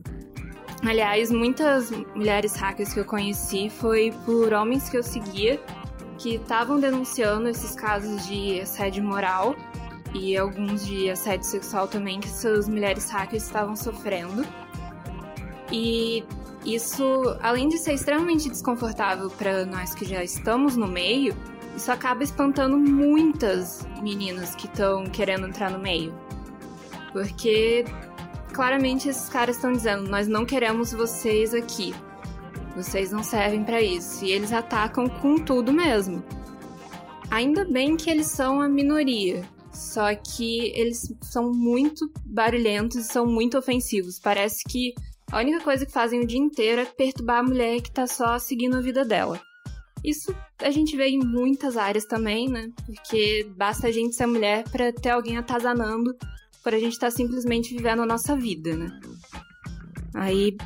Aliás, 0.83 1.31
muitas 1.31 1.91
mulheres 2.15 2.55
hackers 2.55 2.93
que 2.93 2.99
eu 2.99 3.05
conheci 3.05 3.69
foi 3.69 4.11
por 4.25 4.51
homens 4.51 4.89
que 4.89 4.97
eu 4.97 5.03
seguia 5.03 5.59
que 6.17 6.35
estavam 6.35 6.79
denunciando 6.79 7.49
esses 7.49 7.75
casos 7.75 8.27
de 8.27 8.59
assédio 8.61 9.03
moral 9.03 9.55
e 10.13 10.37
alguns 10.37 10.85
de 10.85 11.09
assédio 11.09 11.45
sexual 11.45 11.87
também 11.87 12.19
que 12.19 12.27
essas 12.27 12.67
mulheres 12.67 13.09
hackers 13.09 13.43
estavam 13.43 13.75
sofrendo. 13.75 14.45
E 15.71 16.23
isso, 16.65 17.03
além 17.41 17.69
de 17.69 17.77
ser 17.77 17.93
extremamente 17.93 18.49
desconfortável 18.49 19.29
para 19.29 19.65
nós 19.65 19.95
que 19.95 20.05
já 20.05 20.23
estamos 20.23 20.75
no 20.75 20.87
meio, 20.87 21.35
isso 21.75 21.91
acaba 21.91 22.23
espantando 22.23 22.77
muitas 22.77 23.87
meninas 24.01 24.53
que 24.55 24.67
estão 24.67 25.05
querendo 25.05 25.47
entrar 25.47 25.71
no 25.71 25.79
meio. 25.79 26.13
Porque 27.11 27.85
claramente 28.53 29.09
esses 29.09 29.29
caras 29.29 29.55
estão 29.55 29.71
dizendo: 29.71 30.09
nós 30.09 30.27
não 30.27 30.45
queremos 30.45 30.91
vocês 30.91 31.53
aqui. 31.53 31.93
Vocês 32.75 33.11
não 33.11 33.23
servem 33.23 33.63
para 33.63 33.81
isso. 33.81 34.23
E 34.23 34.31
eles 34.31 34.53
atacam 34.53 35.07
com 35.07 35.37
tudo 35.37 35.73
mesmo. 35.73 36.23
Ainda 37.29 37.65
bem 37.65 37.97
que 37.97 38.09
eles 38.09 38.27
são 38.27 38.61
a 38.61 38.69
minoria. 38.69 39.43
Só 39.73 40.13
que 40.15 40.71
eles 40.75 41.13
são 41.21 41.51
muito 41.51 42.11
barulhentos 42.25 42.97
e 42.97 43.03
são 43.03 43.25
muito 43.25 43.57
ofensivos. 43.57 44.19
Parece 44.19 44.63
que 44.65 44.93
a 45.31 45.39
única 45.39 45.61
coisa 45.61 45.85
que 45.85 45.91
fazem 45.91 46.19
o 46.19 46.27
dia 46.27 46.39
inteiro 46.39 46.81
é 46.81 46.85
perturbar 46.85 47.39
a 47.39 47.43
mulher 47.43 47.81
que 47.81 47.91
tá 47.91 48.05
só 48.05 48.37
seguindo 48.37 48.75
a 48.75 48.81
vida 48.81 49.05
dela. 49.05 49.39
Isso 50.03 50.35
a 50.59 50.71
gente 50.71 50.97
vê 50.97 51.09
em 51.09 51.19
muitas 51.19 51.77
áreas 51.77 52.05
também, 52.05 52.49
né? 52.49 52.69
Porque 52.85 53.47
basta 53.55 53.87
a 53.87 53.91
gente 53.91 54.15
ser 54.15 54.25
mulher 54.25 54.63
para 54.69 54.91
ter 54.91 55.11
alguém 55.11 55.37
atazanando 55.37 56.15
por 56.63 56.73
a 56.73 56.79
gente 56.79 56.93
estar 56.93 57.07
tá 57.07 57.11
simplesmente 57.11 57.73
vivendo 57.73 58.01
a 58.01 58.05
nossa 58.05 58.35
vida, 58.35 58.75
né? 58.75 58.99
Aí, 60.13 60.57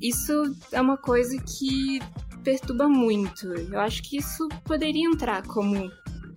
isso 0.00 0.32
é 0.70 0.80
uma 0.80 0.96
coisa 0.96 1.36
que 1.42 2.00
perturba 2.44 2.88
muito. 2.88 3.48
Eu 3.48 3.80
acho 3.80 4.02
que 4.02 4.18
isso 4.18 4.48
poderia 4.64 5.06
entrar 5.06 5.42
como 5.46 5.90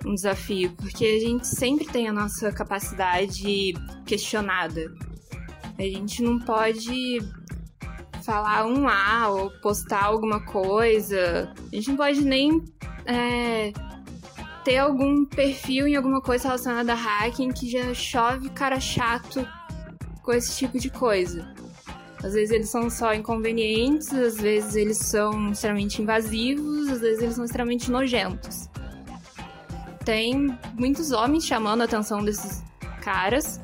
um 0.05 0.13
desafio, 0.13 0.71
porque 0.77 1.05
a 1.05 1.19
gente 1.19 1.47
sempre 1.47 1.85
tem 1.85 2.07
a 2.07 2.13
nossa 2.13 2.51
capacidade 2.51 3.73
questionada. 4.05 4.93
A 5.77 5.83
gente 5.83 6.23
não 6.23 6.39
pode 6.39 7.19
falar 8.25 8.65
um 8.65 8.88
A 8.88 9.29
ou 9.29 9.51
postar 9.62 10.05
alguma 10.05 10.39
coisa. 10.44 11.53
A 11.72 11.75
gente 11.75 11.89
não 11.89 11.98
pode 11.98 12.25
nem 12.25 12.63
é, 13.05 13.72
ter 14.63 14.77
algum 14.77 15.24
perfil 15.25 15.88
em 15.88 15.96
alguma 15.96 16.20
coisa 16.20 16.48
relacionada 16.48 16.94
a 16.94 16.96
hacking 16.96 17.51
que 17.51 17.70
já 17.70 17.94
chove 17.94 18.50
cara 18.50 18.79
chato 18.79 19.48
com 20.24 20.34
esse 20.34 20.58
tipo 20.58 20.79
de 20.79 20.89
coisa. 20.89 21.53
Às 22.24 22.34
vezes 22.34 22.50
eles 22.50 22.70
são 22.70 22.89
só 22.89 23.13
inconvenientes, 23.13 24.12
às 24.12 24.38
vezes 24.38 24.75
eles 24.75 24.98
são 24.98 25.51
extremamente 25.51 26.01
invasivos, 26.01 26.89
às 26.89 27.01
vezes 27.01 27.22
eles 27.22 27.36
são 27.36 27.46
extremamente 27.46 27.91
nojentos. 27.91 28.67
Tem 30.03 30.58
muitos 30.74 31.12
homens 31.12 31.46
chamando 31.46 31.82
a 31.82 31.86
atenção 31.86 32.24
desses 32.24 32.63
caras 33.03 33.62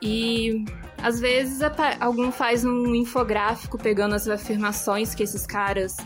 e 0.00 0.64
às 1.02 1.20
vezes 1.20 1.60
algum 1.98 2.30
faz 2.30 2.64
um 2.64 2.94
infográfico 2.94 3.78
pegando 3.78 4.14
as 4.14 4.28
afirmações 4.28 5.14
que 5.14 5.22
esses 5.22 5.46
caras 5.46 5.96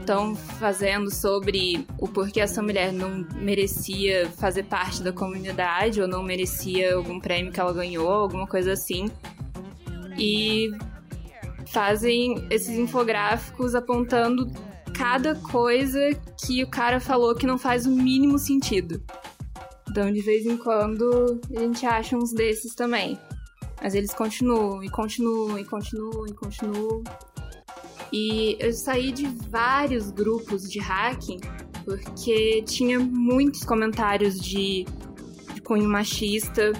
estão 0.00 0.36
fazendo 0.36 1.12
sobre 1.12 1.84
o 1.98 2.06
porquê 2.06 2.40
essa 2.40 2.62
mulher 2.62 2.92
não 2.92 3.26
merecia 3.34 4.30
fazer 4.36 4.62
parte 4.64 5.02
da 5.02 5.12
comunidade 5.12 6.00
ou 6.00 6.06
não 6.06 6.22
merecia 6.22 6.94
algum 6.94 7.18
prêmio 7.18 7.52
que 7.52 7.58
ela 7.58 7.72
ganhou, 7.72 8.08
alguma 8.08 8.46
coisa 8.46 8.72
assim. 8.72 9.10
E 10.16 10.70
fazem 11.72 12.46
esses 12.50 12.78
infográficos 12.78 13.74
apontando 13.74 14.50
cada 14.96 15.34
coisa 15.34 15.98
que 16.44 16.62
o 16.62 16.70
cara 16.70 17.00
falou 17.00 17.34
que 17.34 17.46
não 17.46 17.58
faz 17.58 17.84
o 17.84 17.90
mínimo 17.90 18.38
sentido. 18.38 19.02
Então, 19.90 20.12
de 20.12 20.20
vez 20.20 20.46
em 20.46 20.56
quando, 20.56 21.40
a 21.54 21.60
gente 21.60 21.84
acha 21.84 22.16
uns 22.16 22.32
desses 22.32 22.74
também. 22.74 23.18
Mas 23.82 23.94
eles 23.94 24.12
continuam 24.14 24.82
e 24.82 24.88
continuam 24.88 25.58
e 25.58 25.64
continuam 25.64 26.26
e 26.26 26.32
continuam. 26.32 27.04
E 28.12 28.56
eu 28.60 28.72
saí 28.72 29.12
de 29.12 29.26
vários 29.26 30.10
grupos 30.10 30.70
de 30.70 30.78
hacking 30.78 31.40
porque 31.86 32.62
tinha 32.62 32.98
muitos 32.98 33.62
comentários 33.62 34.40
de, 34.40 34.84
de 35.54 35.60
cunho 35.62 35.88
machista. 35.88 36.72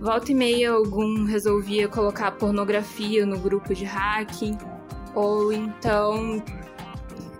Volta 0.00 0.32
e 0.32 0.34
meia 0.34 0.70
algum 0.70 1.24
resolvia 1.24 1.86
colocar 1.86 2.30
pornografia 2.32 3.26
no 3.26 3.38
grupo 3.38 3.74
de 3.74 3.84
hacking, 3.84 4.56
ou 5.14 5.52
então 5.52 6.42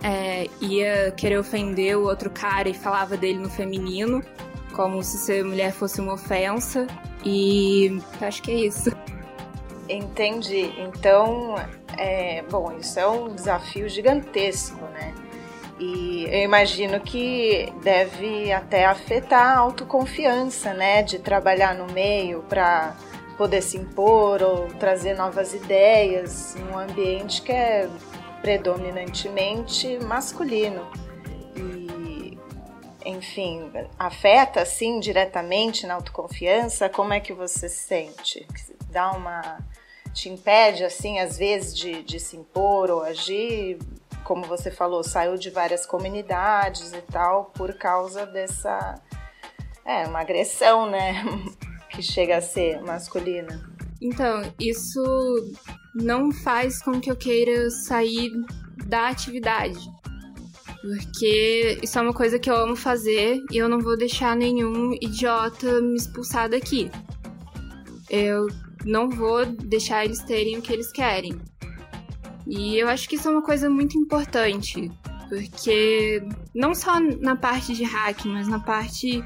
é, 0.02 0.46
ia 0.60 1.10
querer 1.12 1.38
ofender 1.38 1.96
o 1.96 2.02
outro 2.02 2.28
cara 2.28 2.68
e 2.68 2.74
falava 2.74 3.16
dele 3.16 3.38
no 3.38 3.48
feminino, 3.48 4.22
como 4.74 5.02
se 5.02 5.16
ser 5.16 5.42
mulher 5.42 5.72
fosse 5.72 6.02
uma 6.02 6.12
ofensa. 6.12 6.86
E 7.24 8.00
acho 8.20 8.42
que 8.42 8.50
é 8.50 8.54
isso. 8.54 8.90
Entendi. 9.88 10.72
Então, 10.78 11.56
é, 11.98 12.42
bom, 12.50 12.76
isso 12.78 12.98
é 12.98 13.06
um 13.06 13.34
desafio 13.34 13.88
gigantesco, 13.88 14.84
né? 14.86 15.14
E 15.78 16.26
eu 16.30 16.42
imagino 16.42 17.00
que 17.00 17.72
deve 17.82 18.52
até 18.52 18.84
afetar 18.84 19.56
a 19.56 19.58
autoconfiança, 19.58 20.74
né? 20.74 21.02
De 21.02 21.18
trabalhar 21.18 21.74
no 21.74 21.92
meio 21.92 22.42
para 22.48 22.94
poder 23.36 23.62
se 23.62 23.78
impor 23.78 24.42
ou 24.42 24.66
trazer 24.78 25.16
novas 25.16 25.54
ideias 25.54 26.54
num 26.56 26.78
ambiente 26.78 27.40
que 27.40 27.50
é 27.50 27.88
predominantemente 28.42 29.98
masculino. 30.04 30.86
Enfim, 33.10 33.70
afeta 33.98 34.62
assim 34.62 35.00
diretamente 35.00 35.86
na 35.86 35.94
autoconfiança? 35.94 36.88
Como 36.88 37.12
é 37.12 37.20
que 37.20 37.32
você 37.32 37.68
se 37.68 37.84
sente? 37.86 38.46
Dá 38.90 39.10
uma. 39.12 39.58
te 40.12 40.28
impede, 40.28 40.84
assim, 40.84 41.18
às 41.18 41.36
vezes, 41.36 41.76
de, 41.76 42.02
de 42.02 42.20
se 42.20 42.36
impor 42.36 42.90
ou 42.90 43.02
agir? 43.02 43.78
Como 44.24 44.44
você 44.44 44.70
falou, 44.70 45.02
saiu 45.02 45.36
de 45.36 45.50
várias 45.50 45.84
comunidades 45.84 46.92
e 46.92 47.02
tal 47.02 47.46
por 47.46 47.74
causa 47.74 48.26
dessa. 48.26 49.00
É, 49.84 50.06
uma 50.06 50.20
agressão, 50.20 50.88
né? 50.88 51.24
que 51.90 52.02
chega 52.02 52.36
a 52.36 52.40
ser 52.40 52.80
masculina. 52.80 53.60
Então, 54.00 54.42
isso 54.58 55.02
não 55.94 56.32
faz 56.32 56.80
com 56.82 57.00
que 57.00 57.10
eu 57.10 57.16
queira 57.16 57.68
sair 57.70 58.30
da 58.86 59.08
atividade. 59.08 59.78
Porque 60.80 61.78
isso 61.82 61.98
é 61.98 62.02
uma 62.02 62.14
coisa 62.14 62.38
que 62.38 62.50
eu 62.50 62.56
amo 62.56 62.74
fazer 62.74 63.42
e 63.50 63.58
eu 63.58 63.68
não 63.68 63.80
vou 63.80 63.96
deixar 63.96 64.34
nenhum 64.34 64.94
idiota 65.00 65.80
me 65.80 65.96
expulsar 65.96 66.48
daqui. 66.48 66.90
Eu 68.08 68.48
não 68.84 69.08
vou 69.08 69.44
deixar 69.44 70.04
eles 70.04 70.22
terem 70.22 70.58
o 70.58 70.62
que 70.62 70.72
eles 70.72 70.90
querem. 70.90 71.38
E 72.46 72.78
eu 72.78 72.88
acho 72.88 73.08
que 73.08 73.16
isso 73.16 73.28
é 73.28 73.30
uma 73.30 73.42
coisa 73.42 73.68
muito 73.68 73.96
importante, 73.98 74.90
porque 75.28 76.22
não 76.54 76.74
só 76.74 76.98
na 76.98 77.36
parte 77.36 77.74
de 77.74 77.84
hack, 77.84 78.24
mas 78.24 78.48
na 78.48 78.58
parte 78.58 79.22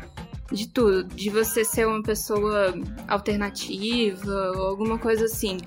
de 0.53 0.69
tudo, 0.69 1.05
de 1.05 1.31
você 1.31 1.65
ser 1.65 1.87
uma 1.87 2.03
pessoa 2.03 2.75
alternativa 3.09 4.53
ou 4.57 4.67
alguma 4.67 4.99
coisa 4.99 5.25
assim. 5.25 5.59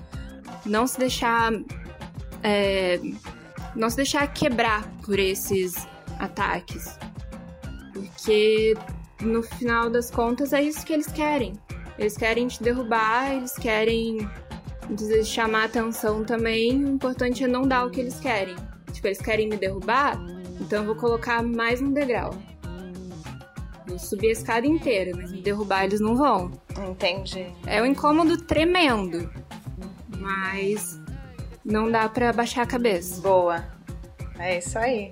Não 0.64 0.86
se 0.86 0.98
deixar. 0.98 1.52
É, 2.42 3.00
não 3.74 3.88
se 3.90 3.96
deixar 3.96 4.26
quebrar 4.32 4.88
por 5.04 5.18
esses 5.18 5.86
ataques. 6.18 6.98
Porque 7.92 8.74
no 9.20 9.42
final 9.42 9.90
das 9.90 10.10
contas 10.10 10.52
é 10.52 10.62
isso 10.62 10.84
que 10.84 10.92
eles 10.92 11.06
querem. 11.06 11.54
Eles 11.98 12.16
querem 12.16 12.46
te 12.46 12.62
derrubar, 12.62 13.34
eles 13.34 13.54
querem 13.54 14.28
chamar 15.24 15.64
atenção 15.64 16.24
também. 16.24 16.84
O 16.84 16.88
importante 16.88 17.44
é 17.44 17.48
não 17.48 17.62
dar 17.62 17.86
o 17.86 17.90
que 17.90 18.00
eles 18.00 18.18
querem. 18.20 18.54
Tipo, 18.92 19.08
eles 19.08 19.20
querem 19.20 19.48
me 19.48 19.56
derrubar, 19.56 20.18
então 20.60 20.80
eu 20.80 20.86
vou 20.86 20.94
colocar 20.94 21.42
mais 21.42 21.80
um 21.80 21.92
degrau. 21.92 22.34
Vou 23.86 23.98
subir 23.98 24.28
a 24.28 24.32
escada 24.32 24.66
inteira, 24.66 25.16
mas 25.16 25.32
me 25.32 25.40
derrubar 25.40 25.84
eles 25.84 26.00
não 26.00 26.14
vão. 26.14 26.50
Entendi. 26.90 27.46
É 27.66 27.82
um 27.82 27.86
incômodo 27.86 28.36
tremendo. 28.36 29.30
Mas 30.18 31.00
não 31.68 31.90
dá 31.90 32.08
para 32.08 32.32
baixar 32.32 32.62
a 32.62 32.66
cabeça. 32.66 33.20
Boa. 33.20 33.62
É 34.38 34.56
isso 34.58 34.78
aí. 34.78 35.10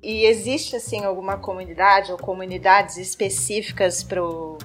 E 0.00 0.24
existe 0.24 0.76
assim 0.76 1.04
alguma 1.04 1.36
comunidade 1.36 2.10
ou 2.10 2.18
comunidades 2.18 2.96
específicas 2.96 4.02
pro, 4.02 4.58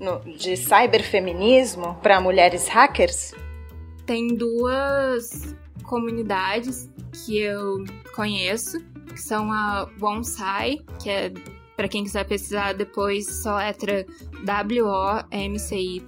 no, 0.00 0.18
de 0.36 0.56
cyberfeminismo 0.56 1.96
para 2.02 2.20
mulheres 2.20 2.68
hackers? 2.68 3.32
Tem 4.06 4.28
duas 4.28 5.54
comunidades 5.84 6.88
que 7.24 7.38
eu 7.38 7.84
conheço, 8.14 8.80
que 9.08 9.20
são 9.20 9.52
a 9.52 9.88
Wonsai, 10.00 10.78
que 11.00 11.08
é 11.08 11.32
para 11.80 11.88
quem 11.88 12.04
quiser 12.04 12.26
pesquisar 12.26 12.74
depois, 12.74 13.42
só 13.42 13.56
letra 13.56 14.04
W-O-M-C-Y, 14.44 16.04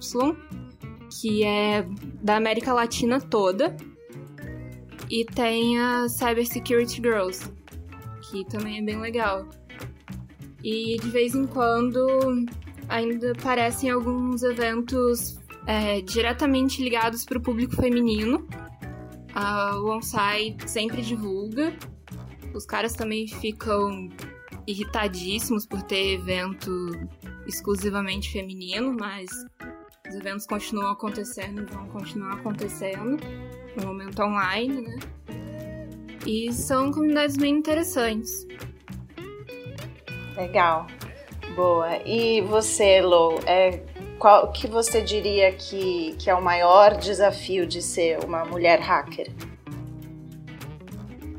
que 1.09 1.43
é 1.43 1.83
da 2.21 2.35
América 2.35 2.71
Latina 2.71 3.19
toda. 3.19 3.75
E 5.09 5.25
tem 5.25 5.79
a 5.79 6.07
Cyber 6.07 6.45
Security 6.45 7.01
Girls, 7.01 7.51
que 8.21 8.45
também 8.45 8.77
é 8.77 8.81
bem 8.83 9.01
legal. 9.01 9.49
E 10.63 10.99
de 11.01 11.09
vez 11.09 11.33
em 11.33 11.47
quando 11.47 12.05
ainda 12.87 13.31
aparecem 13.31 13.89
alguns 13.89 14.43
eventos 14.43 15.39
é, 15.65 16.01
diretamente 16.01 16.83
ligados 16.83 17.25
para 17.25 17.39
o 17.39 17.41
público 17.41 17.75
feminino. 17.77 18.47
A 19.33 19.75
Onsai 19.79 20.55
sempre 20.67 21.01
divulga. 21.01 21.75
Os 22.53 22.63
caras 22.63 22.93
também 22.93 23.27
ficam 23.27 24.07
irritadíssimos 24.67 25.65
por 25.65 25.81
ter 25.83 26.13
evento 26.13 26.71
exclusivamente 27.45 28.31
feminino, 28.31 28.95
mas 28.97 29.29
os 30.07 30.15
eventos 30.15 30.45
continuam 30.45 30.91
acontecendo 30.91 31.61
e 31.61 31.65
vão 31.65 31.87
continuar 31.87 32.33
acontecendo 32.33 33.17
no 33.75 33.87
momento 33.87 34.21
online, 34.21 34.81
né? 34.81 34.99
E 36.25 36.53
são 36.53 36.91
comunidades 36.91 37.35
bem 37.35 37.55
interessantes. 37.55 38.47
Legal. 40.35 40.87
Boa. 41.55 41.97
E 42.05 42.41
você, 42.41 43.01
Lou, 43.01 43.39
é, 43.45 43.83
qual 44.17 44.51
que 44.51 44.67
você 44.67 45.01
diria 45.01 45.51
que, 45.51 46.15
que 46.17 46.29
é 46.29 46.33
o 46.33 46.41
maior 46.41 46.95
desafio 46.95 47.67
de 47.67 47.81
ser 47.81 48.23
uma 48.23 48.45
mulher 48.45 48.79
hacker? 48.79 49.29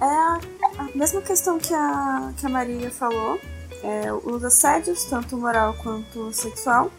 É 0.00 0.63
a, 0.78 0.96
mesma 0.96 1.20
questão 1.20 1.58
que 1.58 1.72
a, 1.72 2.32
que 2.36 2.46
a 2.46 2.48
Maria 2.48 2.90
falou, 2.90 3.40
é, 3.82 4.12
os 4.12 4.44
assédios, 4.44 5.04
tanto 5.04 5.36
moral 5.36 5.74
quanto 5.82 6.32
sexual, 6.32 6.90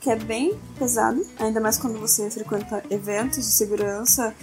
que 0.00 0.10
é 0.10 0.16
bem 0.16 0.58
pesado, 0.78 1.24
ainda 1.38 1.60
mais 1.60 1.78
quando 1.78 1.98
você 1.98 2.28
frequenta 2.30 2.82
eventos 2.90 3.38
de 3.38 3.52
segurança 3.52 4.34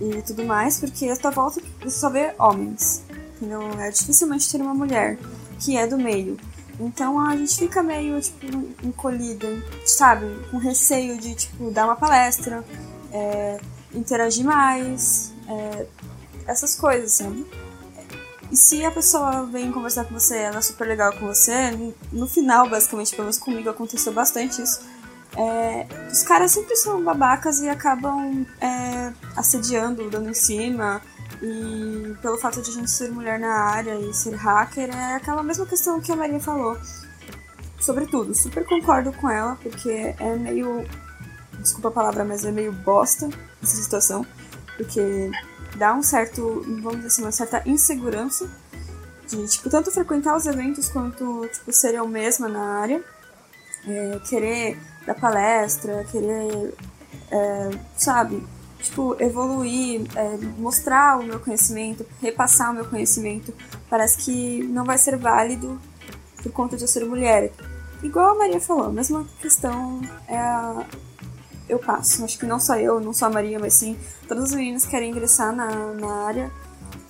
e 0.00 0.20
tudo 0.22 0.44
mais, 0.44 0.80
porque 0.80 1.08
a 1.08 1.16
tua 1.16 1.30
volta 1.30 1.62
você 1.80 1.98
só 1.98 2.10
vê 2.10 2.34
homens, 2.38 3.04
entendeu? 3.36 3.62
É 3.78 3.90
dificilmente 3.90 4.50
ter 4.50 4.60
uma 4.60 4.74
mulher 4.74 5.18
que 5.60 5.76
é 5.76 5.86
do 5.86 5.96
meio. 5.96 6.36
Então 6.80 7.20
a 7.20 7.36
gente 7.36 7.56
fica 7.56 7.82
meio, 7.82 8.20
tipo, 8.20 8.46
encolhida, 8.82 9.46
sabe? 9.86 10.26
Com 10.50 10.58
receio 10.58 11.16
de, 11.18 11.34
tipo, 11.36 11.70
dar 11.70 11.84
uma 11.84 11.94
palestra, 11.94 12.64
é, 13.12 13.60
interagir 13.94 14.44
mais, 14.44 15.32
é, 15.48 15.86
essas 16.48 16.74
coisas, 16.74 17.12
sabe? 17.12 17.46
E 18.54 18.56
se 18.56 18.84
a 18.84 18.90
pessoa 18.92 19.44
vem 19.46 19.72
conversar 19.72 20.04
com 20.04 20.14
você, 20.14 20.36
ela 20.36 20.58
é 20.58 20.60
super 20.60 20.86
legal 20.86 21.12
com 21.14 21.26
você, 21.26 21.72
no 22.12 22.24
final, 22.28 22.70
basicamente, 22.70 23.10
pelo 23.10 23.24
menos 23.24 23.36
comigo 23.36 23.68
aconteceu 23.68 24.12
bastante 24.12 24.62
isso. 24.62 24.80
É, 25.36 25.88
os 26.08 26.22
caras 26.22 26.52
sempre 26.52 26.76
são 26.76 27.02
babacas 27.02 27.60
e 27.62 27.68
acabam 27.68 28.46
é, 28.60 29.12
assediando, 29.36 30.08
dando 30.08 30.30
em 30.30 30.34
cima. 30.34 31.02
E 31.42 32.14
pelo 32.22 32.38
fato 32.38 32.62
de 32.62 32.70
a 32.70 32.72
gente 32.72 32.88
ser 32.92 33.10
mulher 33.10 33.40
na 33.40 33.54
área 33.54 33.98
e 33.98 34.14
ser 34.14 34.36
hacker, 34.36 34.88
é 34.88 35.16
aquela 35.16 35.42
mesma 35.42 35.66
questão 35.66 36.00
que 36.00 36.12
a 36.12 36.16
Maria 36.16 36.38
falou. 36.38 36.78
Sobretudo, 37.80 38.36
super 38.36 38.64
concordo 38.64 39.12
com 39.14 39.28
ela, 39.28 39.58
porque 39.60 40.14
é 40.16 40.36
meio. 40.36 40.86
Desculpa 41.58 41.88
a 41.88 41.90
palavra, 41.90 42.24
mas 42.24 42.44
é 42.44 42.52
meio 42.52 42.70
bosta 42.70 43.28
essa 43.60 43.82
situação. 43.82 44.24
Porque 44.76 45.32
dá 45.76 45.94
um 45.94 46.02
certo, 46.02 46.62
vamos 46.82 46.96
dizer 46.96 47.06
assim, 47.08 47.22
uma 47.22 47.32
certa 47.32 47.62
insegurança 47.66 48.48
de, 49.26 49.46
tipo, 49.48 49.70
tanto 49.70 49.90
frequentar 49.90 50.36
os 50.36 50.46
eventos 50.46 50.88
quanto, 50.88 51.48
tipo, 51.52 51.72
ser 51.72 51.94
eu 51.94 52.06
mesma 52.06 52.48
na 52.48 52.80
área, 52.80 53.02
é, 53.86 54.20
querer 54.28 54.78
dar 55.06 55.14
palestra, 55.14 56.04
querer, 56.10 56.74
é, 57.30 57.70
sabe, 57.96 58.46
tipo, 58.80 59.16
evoluir, 59.18 60.02
é, 60.14 60.36
mostrar 60.58 61.18
o 61.18 61.22
meu 61.22 61.40
conhecimento, 61.40 62.06
repassar 62.20 62.70
o 62.70 62.74
meu 62.74 62.84
conhecimento, 62.84 63.52
parece 63.88 64.18
que 64.18 64.62
não 64.64 64.84
vai 64.84 64.98
ser 64.98 65.16
válido 65.16 65.80
por 66.42 66.52
conta 66.52 66.76
de 66.76 66.84
eu 66.84 66.88
ser 66.88 67.04
mulher. 67.04 67.52
Igual 68.02 68.32
a 68.32 68.38
Maria 68.38 68.60
falou, 68.60 68.84
a 68.84 68.92
mesma 68.92 69.26
questão 69.40 70.02
é 70.28 70.36
a, 70.36 70.84
eu 71.68 71.78
passo. 71.78 72.24
Acho 72.24 72.38
que 72.38 72.46
não 72.46 72.58
só 72.58 72.76
eu, 72.76 73.00
não 73.00 73.12
só 73.12 73.26
a 73.26 73.30
Maria, 73.30 73.58
mas 73.58 73.74
sim 73.74 73.96
todas 74.28 74.44
as 74.44 74.54
meninas 74.54 74.84
que 74.84 74.90
querem 74.90 75.10
ingressar 75.10 75.54
na, 75.54 75.92
na 75.94 76.12
área 76.26 76.50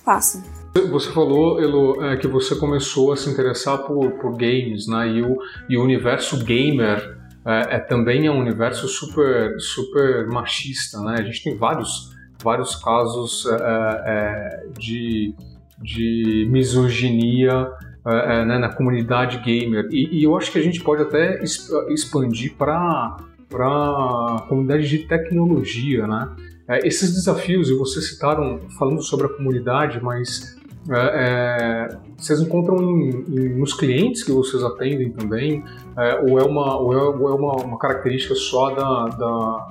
passam. 0.03 0.43
Você 0.91 1.09
falou, 1.11 1.61
Elo, 1.61 2.03
é, 2.03 2.17
que 2.17 2.27
você 2.27 2.55
começou 2.55 3.13
a 3.13 3.15
se 3.15 3.29
interessar 3.29 3.79
por, 3.79 4.11
por 4.19 4.31
games, 4.35 4.87
né? 4.87 5.07
E 5.07 5.21
o, 5.21 5.37
e 5.69 5.77
o 5.77 5.83
universo 5.83 6.43
gamer 6.43 7.17
é, 7.45 7.75
é, 7.75 7.79
também 7.79 8.25
é 8.25 8.31
um 8.31 8.39
universo 8.39 8.87
super, 8.87 9.57
super 9.59 10.27
machista, 10.27 10.99
né? 10.99 11.15
A 11.19 11.23
gente 11.23 11.43
tem 11.43 11.55
vários, 11.55 12.11
vários 12.43 12.75
casos 12.75 13.45
é, 13.45 13.57
é 14.05 14.63
de, 14.77 15.33
de 15.81 16.47
misoginia 16.51 17.71
é, 18.05 18.45
né, 18.45 18.57
na 18.57 18.69
comunidade 18.69 19.39
gamer. 19.39 19.87
E, 19.89 20.19
e, 20.19 20.23
eu 20.23 20.35
acho 20.35 20.51
que 20.51 20.59
a 20.59 20.61
gente 20.61 20.81
pode 20.81 21.01
até 21.01 21.41
expandir 21.89 22.55
para 22.57 23.17
para 23.49 23.67
a 23.67 24.45
comunidade 24.47 24.87
de 24.87 24.99
tecnologia, 25.07 26.07
né? 26.07 26.29
É, 26.67 26.87
esses 26.87 27.13
desafios, 27.13 27.69
e 27.69 27.75
vocês 27.75 28.09
citaram 28.09 28.59
falando 28.77 29.01
sobre 29.01 29.27
a 29.27 29.29
comunidade, 29.29 30.03
mas 30.03 30.55
é, 30.89 30.97
é, 30.97 31.97
vocês 32.15 32.39
encontram 32.41 32.77
em, 32.79 33.09
em, 33.27 33.49
nos 33.57 33.73
clientes 33.73 34.23
que 34.23 34.31
vocês 34.31 34.63
atendem 34.63 35.11
também? 35.11 35.63
É, 35.97 36.19
ou 36.21 36.39
é, 36.39 36.43
uma, 36.43 36.77
ou 36.79 36.93
é, 36.93 36.97
ou 36.97 37.29
é 37.29 37.33
uma, 37.33 37.53
uma, 37.63 37.79
característica 37.79 38.35
só 38.35 38.69
da, 38.71 39.07
da, 39.15 39.67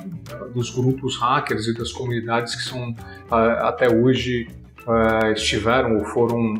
dos 0.52 0.70
grupos 0.70 1.16
hackers 1.18 1.68
e 1.68 1.74
das 1.74 1.92
comunidades 1.92 2.54
que 2.56 2.62
são 2.62 2.94
até 3.30 3.88
hoje 3.88 4.48
estiveram 5.34 5.96
ou 5.96 6.04
foram 6.04 6.54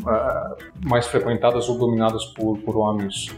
mais 0.85 1.07
frequentadas 1.07 1.69
ou 1.69 1.79
dominadas 1.79 2.25
por, 2.27 2.59
por 2.59 2.77
homens? 2.77 3.29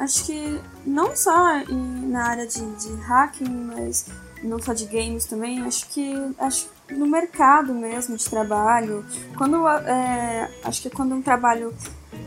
Acho 0.00 0.24
que 0.24 0.58
não 0.86 1.14
só 1.14 1.58
em, 1.58 2.06
na 2.08 2.28
área 2.28 2.46
de, 2.46 2.58
de 2.76 2.90
hacking, 3.02 3.70
mas 3.74 4.06
não 4.42 4.58
só 4.58 4.72
de 4.72 4.86
games 4.86 5.26
também, 5.26 5.60
acho 5.60 5.86
que 5.88 6.14
acho 6.38 6.68
no 6.90 7.06
mercado 7.06 7.74
mesmo 7.74 8.16
de 8.16 8.24
trabalho, 8.24 9.04
quando 9.36 9.68
é, 9.68 10.50
acho 10.64 10.80
que 10.80 10.88
é 10.88 10.90
quando 10.90 11.14
um 11.14 11.20
trabalho 11.20 11.74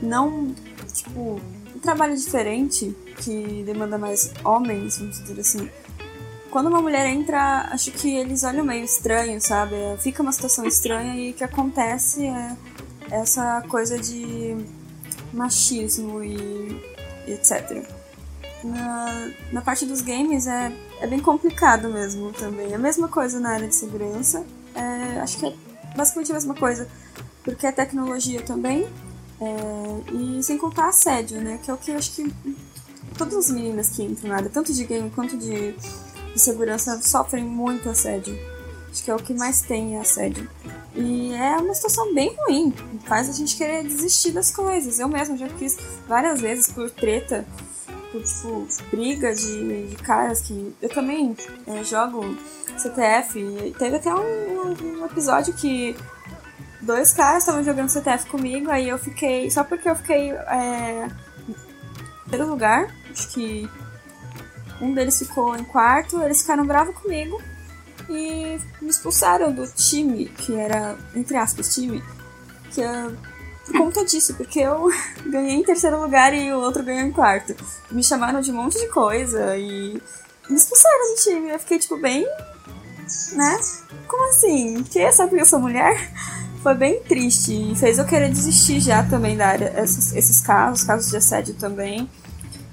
não 0.04 0.54
tipo 0.94 1.42
um 1.76 1.80
trabalho 1.80 2.16
diferente 2.16 2.96
que 3.18 3.64
demanda 3.66 3.98
mais 3.98 4.32
homens, 4.46 5.00
vamos 5.00 5.20
dizer 5.20 5.40
assim. 5.40 5.68
Quando 6.52 6.68
uma 6.68 6.80
mulher 6.80 7.08
entra, 7.08 7.70
acho 7.72 7.92
que 7.92 8.16
eles 8.16 8.44
olham 8.44 8.64
meio 8.64 8.86
estranho, 8.86 9.42
sabe? 9.42 9.76
Fica 9.98 10.22
uma 10.22 10.32
situação 10.32 10.68
estranha 10.68 11.16
e 11.16 11.32
o 11.32 11.34
que 11.34 11.44
acontece 11.44 12.28
é 12.28 12.56
essa 13.10 13.64
coisa 13.68 13.98
de 13.98 14.56
machismo 15.34 16.24
e 16.24 16.93
etc. 17.28 17.86
Na, 18.64 19.30
na 19.52 19.62
parte 19.62 19.86
dos 19.86 20.02
games 20.02 20.48
é, 20.48 20.72
é 21.02 21.08
bem 21.08 21.20
complicado 21.20 21.90
mesmo 21.90 22.32
também. 22.32 22.74
A 22.74 22.78
mesma 22.78 23.08
coisa 23.08 23.40
na 23.40 23.52
área 23.52 23.68
de 23.68 23.76
segurança. 23.76 24.46
É, 24.74 25.20
acho 25.20 25.38
que 25.38 25.46
é 25.46 25.54
basicamente 25.96 26.32
a 26.32 26.36
mesma 26.36 26.56
coisa. 26.56 26.88
Porque 27.44 27.68
é 27.68 27.72
tecnologia 27.72 28.42
também. 28.42 28.88
É, 29.42 30.14
e 30.14 30.42
sem 30.44 30.58
contar 30.58 30.88
assédio, 30.88 31.42
né? 31.42 31.60
Que 31.62 31.70
é 31.70 31.74
o 31.74 31.78
que 31.78 31.92
eu 31.92 31.98
acho 31.98 32.16
que 32.16 32.34
todas 33.18 33.36
as 33.36 33.52
meninas 33.52 33.90
que 33.90 34.04
entram 34.04 34.30
na 34.30 34.38
área, 34.38 34.50
tanto 34.50 34.74
de 34.74 34.84
game 34.86 35.10
quanto 35.10 35.38
de, 35.38 35.74
de 35.74 36.40
segurança, 36.40 37.02
sofrem 37.02 37.44
muito 37.44 37.90
assédio. 37.90 38.38
Acho 38.94 39.04
que 39.04 39.10
é 39.10 39.16
o 39.16 39.18
que 39.18 39.34
mais 39.34 39.62
tem 39.62 39.98
assédio. 39.98 40.48
E 40.94 41.34
é 41.34 41.58
uma 41.58 41.74
situação 41.74 42.14
bem 42.14 42.36
ruim. 42.38 42.72
Faz 43.08 43.28
a 43.28 43.34
gente 43.34 43.58
querer 43.58 43.84
desistir 43.84 44.30
das 44.30 44.52
coisas. 44.52 45.00
Eu 45.00 45.08
mesma 45.08 45.36
já 45.36 45.50
fiz 45.50 45.76
várias 46.08 46.40
vezes 46.40 46.72
por 46.72 46.92
treta, 46.92 47.44
por 48.12 48.22
tipo, 48.22 48.68
briga 48.92 49.34
de, 49.34 49.88
de 49.88 49.96
caras 49.96 50.42
que. 50.42 50.76
Eu 50.80 50.90
também 50.90 51.36
é, 51.66 51.84
jogo 51.84 52.38
CTF. 52.78 53.74
Teve 53.80 53.96
até 53.96 54.14
um, 54.14 55.00
um 55.00 55.06
episódio 55.08 55.56
que 55.56 55.96
dois 56.80 57.12
caras 57.12 57.40
estavam 57.40 57.64
jogando 57.64 57.90
CTF 57.90 58.28
comigo, 58.28 58.70
aí 58.70 58.90
eu 58.90 59.00
fiquei. 59.00 59.50
Só 59.50 59.64
porque 59.64 59.90
eu 59.90 59.96
fiquei 59.96 60.34
é, 60.34 61.08
em 61.50 62.30
primeiro 62.30 62.48
lugar, 62.48 62.96
acho 63.10 63.28
que 63.30 63.68
um 64.80 64.94
deles 64.94 65.18
ficou 65.18 65.56
em 65.56 65.64
quarto, 65.64 66.22
eles 66.22 66.42
ficaram 66.42 66.64
bravos 66.64 66.96
comigo 66.96 67.42
e 68.10 68.60
me 68.82 68.90
expulsaram 68.90 69.52
do 69.52 69.68
time, 69.68 70.26
que 70.26 70.56
era, 70.56 70.98
entre 71.16 71.38
aspas, 71.38 71.74
time, 71.74 72.04
que 72.72 72.82
é 72.82 73.12
por 73.66 73.78
conta 73.78 74.04
disso, 74.04 74.34
porque 74.36 74.60
eu 74.60 74.90
ganhei 75.26 75.56
em 75.56 75.64
terceiro 75.64 76.02
lugar 76.02 76.34
e 76.34 76.52
o 76.52 76.60
outro 76.60 76.84
ganhou 76.84 77.08
em 77.08 77.12
quarto. 77.12 77.56
Me 77.90 78.04
chamaram 78.04 78.42
de 78.42 78.52
um 78.52 78.56
monte 78.56 78.78
de 78.78 78.88
coisa 78.90 79.56
e 79.58 80.02
me 80.50 80.56
expulsaram 80.56 81.16
do 81.16 81.22
time. 81.22 81.50
Eu 81.50 81.60
fiquei, 81.60 81.80
tipo, 81.80 81.98
bem. 81.98 82.26
né? 83.34 83.60
Como 84.08 84.30
assim? 84.30 84.84
Que? 84.84 85.12
Só 85.12 85.28
porque 85.28 85.42
eu 85.42 85.46
sou 85.46 85.60
mulher? 85.60 86.12
Foi 86.62 86.74
bem 86.74 87.02
triste 87.04 87.52
e 87.52 87.76
fez 87.76 88.00
eu 88.00 88.06
querer 88.06 88.30
desistir 88.30 88.80
já 88.80 89.04
também 89.04 89.36
da 89.36 89.48
área. 89.48 89.74
Esses, 89.82 90.16
esses 90.16 90.40
casos, 90.40 90.84
casos 90.84 91.10
de 91.10 91.18
assédio 91.18 91.54
também. 91.56 92.10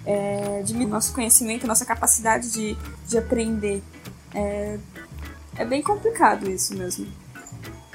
É, 0.07 0.63
de 0.65 0.75
nosso 0.87 1.13
conhecimento, 1.13 1.67
nossa 1.67 1.85
capacidade 1.85 2.51
de, 2.51 2.77
de 3.07 3.19
aprender. 3.19 3.83
É, 4.35 4.79
é 5.61 5.65
bem 5.65 5.83
complicado 5.83 6.49
isso 6.51 6.75
mesmo. 6.75 7.07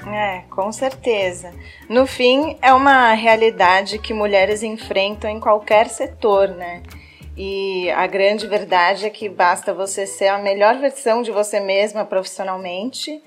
É, 0.06 0.44
com 0.48 0.70
certeza. 0.70 1.52
No 1.88 2.06
fim, 2.06 2.56
é 2.62 2.72
uma 2.72 3.12
realidade 3.12 3.98
que 3.98 4.14
mulheres 4.14 4.62
enfrentam 4.62 5.28
em 5.28 5.40
qualquer 5.40 5.88
setor, 5.88 6.48
né? 6.50 6.84
E 7.36 7.90
a 7.90 8.06
grande 8.06 8.46
verdade 8.46 9.04
é 9.04 9.10
que 9.10 9.28
basta 9.28 9.74
você 9.74 10.06
ser 10.06 10.28
a 10.28 10.38
melhor 10.38 10.78
versão 10.78 11.22
de 11.22 11.32
você 11.32 11.58
mesma 11.58 12.04
profissionalmente 12.04 13.20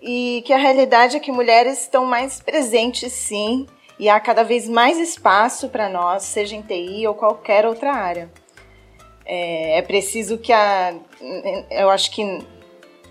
e 0.00 0.42
que 0.46 0.52
a 0.54 0.58
realidade 0.58 1.18
é 1.18 1.20
que 1.20 1.30
mulheres 1.30 1.82
estão 1.82 2.06
mais 2.06 2.40
presentes 2.40 3.12
sim 3.12 3.66
e 3.98 4.08
há 4.08 4.18
cada 4.18 4.42
vez 4.42 4.66
mais 4.66 4.98
espaço 4.98 5.68
para 5.68 5.90
nós, 5.90 6.22
seja 6.22 6.56
em 6.56 6.62
TI 6.62 7.06
ou 7.06 7.14
qualquer 7.14 7.66
outra 7.66 7.92
área. 7.92 8.30
É, 9.26 9.78
é 9.78 9.82
preciso 9.82 10.38
que 10.38 10.52
a. 10.52 10.94
Eu 11.70 11.90
acho 11.90 12.10
que 12.10 12.22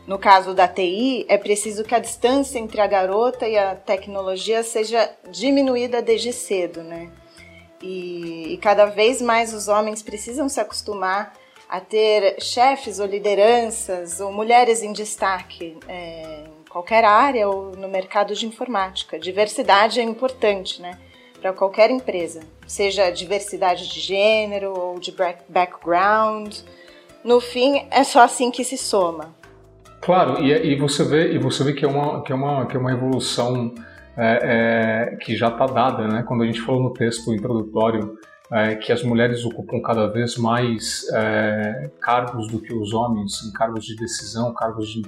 no 0.05 0.19
caso 0.19 0.53
da 0.53 0.67
TI, 0.67 1.25
é 1.29 1.37
preciso 1.37 1.83
que 1.83 1.95
a 1.95 1.99
distância 1.99 2.59
entre 2.59 2.81
a 2.81 2.87
garota 2.87 3.47
e 3.47 3.57
a 3.57 3.75
tecnologia 3.75 4.61
seja 4.61 5.09
diminuída 5.29 6.01
desde 6.01 6.33
cedo, 6.33 6.83
né? 6.83 7.09
E, 7.81 8.53
e 8.53 8.57
cada 8.57 8.85
vez 8.85 9.21
mais 9.21 9.53
os 9.53 9.67
homens 9.67 10.01
precisam 10.01 10.49
se 10.49 10.59
acostumar 10.59 11.33
a 11.69 11.79
ter 11.79 12.41
chefes 12.41 12.99
ou 12.99 13.05
lideranças 13.05 14.19
ou 14.19 14.31
mulheres 14.31 14.83
em 14.83 14.91
destaque 14.91 15.77
é, 15.87 16.43
em 16.47 16.69
qualquer 16.69 17.03
área 17.05 17.47
ou 17.49 17.75
no 17.75 17.87
mercado 17.87 18.35
de 18.35 18.45
informática. 18.45 19.17
Diversidade 19.17 19.99
é 19.99 20.03
importante, 20.03 20.81
né? 20.81 20.99
Para 21.41 21.53
qualquer 21.53 21.89
empresa, 21.89 22.41
seja 22.67 23.09
diversidade 23.09 23.89
de 23.89 23.99
gênero 23.99 24.77
ou 24.77 24.99
de 24.99 25.13
background. 25.47 26.57
No 27.23 27.39
fim, 27.41 27.87
é 27.89 28.03
só 28.03 28.21
assim 28.21 28.51
que 28.51 28.63
se 28.63 28.77
soma. 28.77 29.33
Claro, 30.03 30.43
e, 30.43 30.51
e, 30.51 30.75
você 30.75 31.01
vê 31.05 31.31
e 31.31 31.37
você 31.37 31.63
vê 31.63 31.71
que 31.71 31.85
é 31.85 31.87
uma 31.87 32.21
que 32.23 32.33
é 32.33 32.35
uma 32.35 32.65
que 32.65 32.75
é 32.75 32.79
uma 32.79 32.91
evolução 32.91 33.73
é, 34.17 35.13
é, 35.13 35.15
que 35.15 35.33
já 35.33 35.47
está 35.47 35.65
dada, 35.65 36.05
né? 36.09 36.23
Quando 36.27 36.43
a 36.43 36.45
gente 36.45 36.59
falou 36.59 36.83
no 36.83 36.91
texto 36.91 37.33
introdutório 37.33 38.17
é, 38.51 38.75
que 38.75 38.91
as 38.91 39.01
mulheres 39.01 39.45
ocupam 39.45 39.81
cada 39.81 40.07
vez 40.07 40.35
mais 40.37 41.07
é, 41.13 41.89
cargos 42.01 42.49
do 42.49 42.59
que 42.59 42.73
os 42.73 42.93
homens, 42.93 43.45
em 43.45 43.53
cargos 43.53 43.85
de 43.85 43.95
decisão, 43.95 44.53
cargos 44.53 44.89
de, 44.89 45.03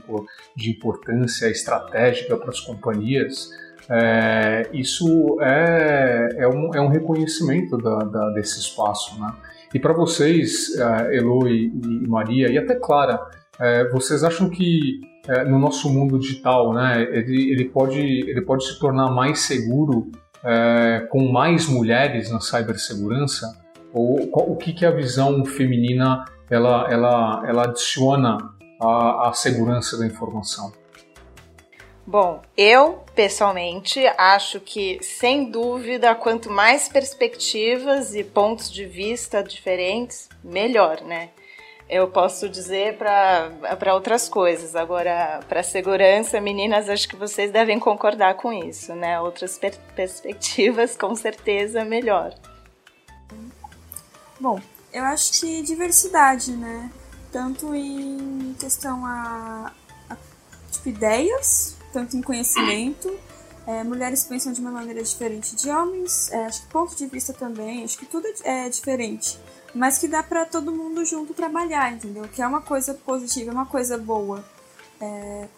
de 0.55 0.71
importância 0.71 1.47
estratégica 1.47 2.37
para 2.37 2.49
as 2.49 2.61
companhias. 2.61 3.49
É, 3.89 4.69
isso 4.71 5.37
é, 5.41 6.29
é, 6.37 6.47
um, 6.47 6.73
é 6.73 6.79
um 6.79 6.87
reconhecimento 6.87 7.77
da, 7.77 7.99
da, 7.99 8.29
desse 8.31 8.61
espaço, 8.61 9.19
né? 9.19 9.31
E 9.73 9.79
para 9.79 9.91
vocês, 9.91 10.73
é, 10.79 11.17
Elo 11.17 11.49
e, 11.49 11.67
e 11.67 12.07
Maria, 12.07 12.49
e 12.49 12.57
até 12.57 12.75
Clara, 12.75 13.19
é, 13.59 13.89
vocês 13.89 14.23
acham 14.23 14.49
que 14.49 14.99
é, 15.27 15.43
no 15.43 15.57
nosso 15.57 15.89
mundo 15.89 16.19
digital, 16.19 16.73
né, 16.73 17.01
ele, 17.11 17.51
ele, 17.51 17.65
pode, 17.65 17.99
ele 17.99 18.41
pode 18.41 18.65
se 18.65 18.79
tornar 18.79 19.11
mais 19.11 19.39
seguro 19.39 20.11
é, 20.43 21.07
com 21.09 21.31
mais 21.31 21.67
mulheres 21.67 22.29
na 22.29 22.39
cibersegurança? 22.39 23.59
Ou 23.93 24.27
qual, 24.27 24.51
o 24.51 24.55
que, 24.55 24.73
que 24.73 24.85
a 24.85 24.91
visão 24.91 25.43
feminina 25.45 26.25
ela, 26.49 26.87
ela, 26.91 27.43
ela 27.47 27.63
adiciona 27.63 28.37
à, 28.79 29.29
à 29.29 29.33
segurança 29.33 29.97
da 29.97 30.05
informação? 30.05 30.71
Bom, 32.05 32.43
eu 32.55 33.03
pessoalmente 33.15 34.05
acho 34.15 34.59
que, 34.59 34.99
sem 35.01 35.49
dúvida, 35.49 36.13
quanto 36.13 36.51
mais 36.51 36.87
perspectivas 36.87 38.13
e 38.13 38.23
pontos 38.23 38.71
de 38.71 38.85
vista 38.85 39.41
diferentes, 39.41 40.29
melhor, 40.43 41.01
né? 41.01 41.29
Eu 41.89 42.07
posso 42.07 42.49
dizer 42.49 42.97
para 42.97 43.93
outras 43.93 44.27
coisas. 44.27 44.75
Agora, 44.75 45.39
para 45.47 45.61
segurança, 45.61 46.41
meninas, 46.41 46.89
acho 46.89 47.07
que 47.07 47.15
vocês 47.15 47.51
devem 47.51 47.79
concordar 47.79 48.35
com 48.35 48.51
isso, 48.51 48.93
né? 48.95 49.19
Outras 49.21 49.57
per 49.57 49.77
perspectivas, 49.95 50.95
com 50.97 51.15
certeza, 51.15 51.85
melhor. 51.85 52.33
Bom, 54.39 54.59
eu 54.91 55.03
acho 55.03 55.39
que 55.39 55.61
diversidade, 55.61 56.51
né? 56.51 56.91
Tanto 57.31 57.73
em 57.75 58.55
questão 58.59 59.05
a, 59.05 59.71
a 60.09 60.17
tipo, 60.71 60.89
ideias, 60.89 61.77
tanto 61.93 62.17
em 62.17 62.21
conhecimento. 62.21 63.13
É, 63.67 63.83
mulheres 63.83 64.23
pensam 64.23 64.53
de 64.53 64.61
uma 64.61 64.71
maneira 64.71 65.03
diferente 65.03 65.55
de 65.55 65.69
homens. 65.69 66.31
É, 66.31 66.45
acho 66.45 66.63
que 66.63 66.67
ponto 66.67 66.95
de 66.95 67.05
vista 67.07 67.33
também. 67.33 67.83
Acho 67.83 67.97
que 67.97 68.05
tudo 68.05 68.27
é, 68.43 68.65
é 68.65 68.69
diferente 68.69 69.39
mas 69.75 69.97
que 69.97 70.07
dá 70.07 70.23
para 70.23 70.45
todo 70.45 70.71
mundo 70.71 71.03
junto 71.03 71.33
trabalhar, 71.33 71.91
entendeu? 71.91 72.23
Que 72.29 72.41
é 72.41 72.47
uma 72.47 72.61
coisa 72.61 72.93
positiva, 72.93 73.51
é 73.51 73.53
uma 73.53 73.65
coisa 73.65 73.97
boa. 73.97 74.43
É, 75.01 75.49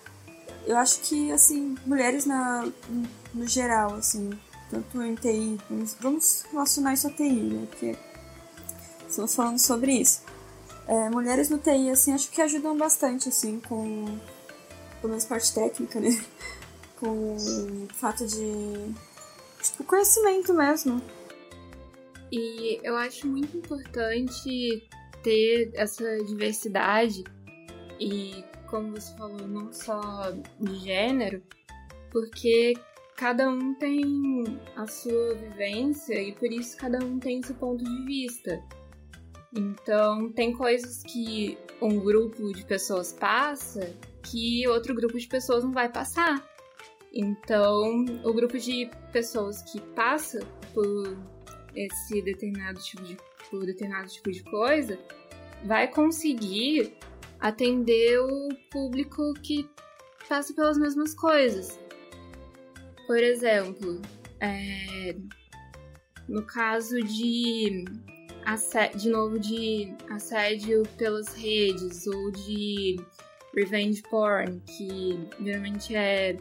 eu 0.65 0.75
acho 0.75 1.01
que, 1.01 1.31
assim, 1.31 1.77
mulheres 1.85 2.25
na, 2.25 2.67
no 3.31 3.47
geral, 3.47 3.93
assim, 3.93 4.31
tanto 4.71 5.01
em 5.03 5.13
TI, 5.13 5.59
vamos, 5.99 6.43
relacionar 6.51 6.95
isso 6.95 7.07
a 7.07 7.11
TI, 7.11 7.29
né? 7.29 7.67
Porque 7.69 7.95
estamos 9.07 9.35
falando 9.35 9.59
sobre 9.59 9.93
isso. 9.93 10.23
É, 10.87 11.09
mulheres 11.11 11.49
no 11.49 11.59
TI, 11.59 11.91
assim, 11.91 12.11
acho 12.11 12.31
que 12.31 12.41
ajudam 12.41 12.75
bastante, 12.75 13.29
assim, 13.29 13.59
com, 13.59 14.17
pelo 14.99 15.09
menos 15.11 15.25
parte 15.25 15.53
técnica, 15.53 15.99
né? 15.99 16.09
com 16.99 17.35
o 17.35 17.87
fato 17.93 18.25
de. 18.25 18.95
Tipo, 19.61 19.83
conhecimento 19.83 20.55
mesmo. 20.55 21.01
E 22.31 22.79
eu 22.83 22.95
acho 22.95 23.27
muito 23.27 23.57
importante 23.57 24.87
ter 25.23 25.71
essa 25.73 26.23
diversidade 26.25 27.23
e, 27.99 28.43
como 28.69 28.91
você 28.91 29.15
falou, 29.17 29.47
não 29.47 29.71
só 29.71 30.31
de 30.59 30.75
gênero, 30.75 31.41
porque 32.11 32.73
cada 33.15 33.49
um 33.49 33.73
tem 33.75 34.43
a 34.75 34.85
sua 34.85 35.35
vivência 35.35 36.21
e 36.21 36.33
por 36.33 36.51
isso 36.51 36.77
cada 36.77 37.03
um 37.03 37.19
tem 37.19 37.41
seu 37.41 37.55
ponto 37.55 37.83
de 37.83 38.05
vista. 38.05 38.61
Então, 39.55 40.31
tem 40.33 40.53
coisas 40.53 41.01
que 41.03 41.57
um 41.81 41.99
grupo 41.99 42.51
de 42.53 42.65
pessoas 42.65 43.13
passa 43.13 43.93
que 44.23 44.67
outro 44.67 44.93
grupo 44.93 45.17
de 45.17 45.27
pessoas 45.27 45.63
não 45.63 45.71
vai 45.71 45.89
passar. 45.89 46.45
Então, 47.13 48.05
o 48.23 48.33
grupo 48.33 48.57
de 48.59 48.89
pessoas 49.11 49.61
que 49.63 49.79
passa 49.95 50.39
por 50.73 51.17
esse 51.77 52.21
determinado 52.21 52.79
tipo 52.81 53.03
de, 53.03 53.17
por 53.49 53.65
determinado 53.65 54.09
tipo 54.09 54.31
de 54.31 54.43
coisa 54.43 54.99
vai 55.63 55.87
conseguir 55.87 56.93
atender 57.39 58.19
o 58.19 58.49
público 58.71 59.33
que 59.43 59.69
passa 60.27 60.53
pelas 60.53 60.77
mesmas 60.77 61.13
coisas. 61.13 61.79
Por 63.05 63.17
exemplo, 63.17 64.01
é, 64.39 65.15
no 66.27 66.43
caso 66.43 66.99
de 67.01 67.85
de 68.95 69.09
novo 69.09 69.37
de 69.37 69.93
assédio 70.09 70.83
pelas 70.97 71.33
redes 71.33 72.07
ou 72.07 72.31
de 72.31 72.95
revenge 73.53 74.01
porn, 74.03 74.61
que 74.61 75.19
geralmente 75.43 75.93
é 75.95 76.37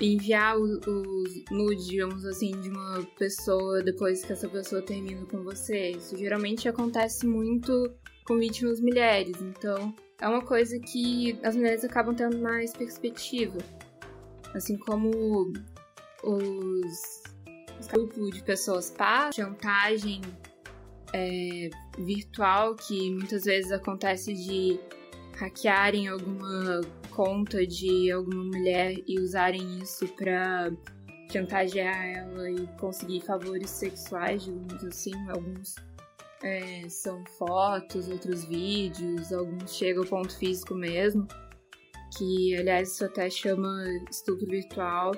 enviar 0.00 0.56
os, 0.58 0.70
os 0.86 1.44
nudes, 1.50 1.86
digamos 1.86 2.24
assim, 2.24 2.52
de 2.60 2.68
uma 2.68 3.02
pessoa 3.18 3.82
depois 3.82 4.24
que 4.24 4.32
essa 4.32 4.48
pessoa 4.48 4.82
termina 4.82 5.24
com 5.26 5.42
você. 5.42 5.90
Isso 5.90 6.16
geralmente 6.16 6.68
acontece 6.68 7.26
muito 7.26 7.92
com 8.26 8.38
vítimas 8.38 8.80
mulheres, 8.80 9.40
então 9.40 9.94
é 10.20 10.28
uma 10.28 10.42
coisa 10.42 10.78
que 10.78 11.38
as 11.42 11.56
mulheres 11.56 11.84
acabam 11.84 12.14
tendo 12.14 12.38
mais 12.38 12.72
perspectiva. 12.72 13.58
Assim 14.54 14.76
como 14.78 15.52
os, 16.22 17.22
os 17.78 17.86
grupos 17.86 18.30
de 18.30 18.42
pessoas 18.42 18.90
pá, 18.90 19.30
chantagem 19.32 20.20
é, 21.12 21.70
virtual 21.98 22.74
que 22.76 23.10
muitas 23.10 23.44
vezes 23.44 23.72
acontece 23.72 24.32
de 24.32 24.78
hackearem 25.36 26.08
alguma 26.08 26.80
conta 27.10 27.66
de 27.66 28.10
alguma 28.10 28.44
mulher 28.44 28.94
e 29.06 29.20
usarem 29.20 29.78
isso 29.78 30.06
para 30.08 30.70
chantagear 31.30 32.06
ela 32.06 32.50
e 32.50 32.66
conseguir 32.78 33.20
favores 33.20 33.70
sexuais, 33.70 34.44
digamos 34.44 34.84
assim. 34.84 35.12
Alguns 35.28 35.74
é, 36.42 36.88
são 36.88 37.24
fotos, 37.38 38.08
outros 38.08 38.44
vídeos, 38.44 39.32
alguns 39.32 39.74
chegam 39.74 40.02
ao 40.02 40.08
ponto 40.08 40.36
físico 40.36 40.74
mesmo, 40.74 41.26
que 42.16 42.56
aliás 42.56 42.92
isso 42.92 43.04
até 43.04 43.28
chama 43.28 43.84
estupro 44.10 44.46
virtual. 44.46 45.12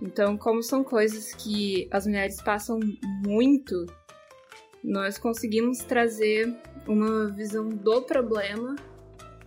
Então, 0.00 0.36
como 0.36 0.62
são 0.62 0.84
coisas 0.84 1.34
que 1.34 1.88
as 1.90 2.06
mulheres 2.06 2.40
passam 2.40 2.78
muito 3.24 3.86
nós 4.82 5.18
conseguimos 5.18 5.78
trazer 5.78 6.54
uma 6.86 7.28
visão 7.30 7.68
do 7.68 8.02
problema 8.02 8.76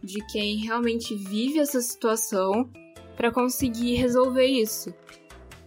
de 0.04 0.26
quem 0.28 0.58
realmente 0.58 1.16
vive 1.16 1.60
essa 1.60 1.82
situação 1.82 2.70
para 3.16 3.32
conseguir 3.32 3.96
resolver 3.96 4.46
isso. 4.46 4.94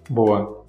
Boa. 0.09 0.65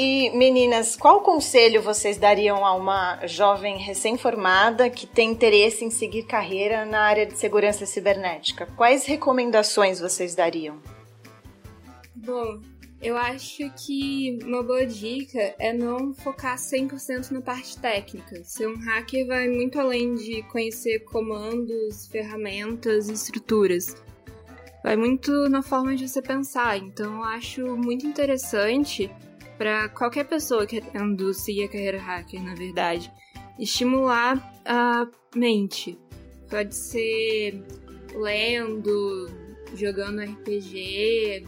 E 0.00 0.30
meninas, 0.30 0.94
qual 0.94 1.22
conselho 1.22 1.82
vocês 1.82 2.16
dariam 2.16 2.64
a 2.64 2.72
uma 2.72 3.26
jovem 3.26 3.78
recém-formada 3.78 4.88
que 4.88 5.08
tem 5.08 5.32
interesse 5.32 5.84
em 5.84 5.90
seguir 5.90 6.22
carreira 6.22 6.84
na 6.84 7.00
área 7.00 7.26
de 7.26 7.36
segurança 7.36 7.84
cibernética? 7.84 8.68
Quais 8.76 9.06
recomendações 9.06 9.98
vocês 9.98 10.36
dariam? 10.36 10.80
Bom, 12.14 12.60
eu 13.00 13.16
acho 13.16 13.70
que 13.76 14.38
uma 14.42 14.62
boa 14.62 14.84
dica 14.84 15.54
é 15.58 15.72
não 15.72 16.12
focar 16.12 16.56
100% 16.56 17.30
na 17.30 17.40
parte 17.40 17.78
técnica. 17.78 18.42
Ser 18.42 18.66
um 18.66 18.76
hacker 18.76 19.26
vai 19.26 19.48
muito 19.48 19.78
além 19.78 20.14
de 20.16 20.42
conhecer 20.44 21.00
comandos, 21.00 22.08
ferramentas 22.08 23.08
estruturas. 23.08 23.96
Vai 24.82 24.96
muito 24.96 25.48
na 25.48 25.62
forma 25.62 25.94
de 25.94 26.08
você 26.08 26.20
pensar. 26.20 26.76
Então, 26.76 27.16
eu 27.16 27.24
acho 27.24 27.76
muito 27.76 28.04
interessante 28.04 29.10
para 29.56 29.88
qualquer 29.88 30.24
pessoa 30.24 30.66
querendo 30.66 31.32
seguir 31.32 31.64
a 31.64 31.68
carreira 31.68 32.00
hacker, 32.00 32.42
na 32.42 32.54
verdade, 32.54 33.12
estimular 33.58 34.54
a 34.64 35.06
mente. 35.36 35.96
Pode 36.50 36.74
ser 36.74 37.62
lendo, 38.14 39.30
jogando 39.74 40.20
RPG, 40.20 41.44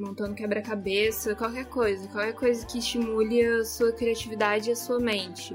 montando 0.00 0.34
quebra-cabeça, 0.34 1.34
qualquer 1.34 1.66
coisa, 1.66 2.08
qualquer 2.08 2.32
coisa 2.32 2.64
que 2.66 2.78
estimule 2.78 3.44
a 3.44 3.64
sua 3.64 3.92
criatividade 3.92 4.70
e 4.70 4.72
a 4.72 4.76
sua 4.76 4.98
mente. 4.98 5.54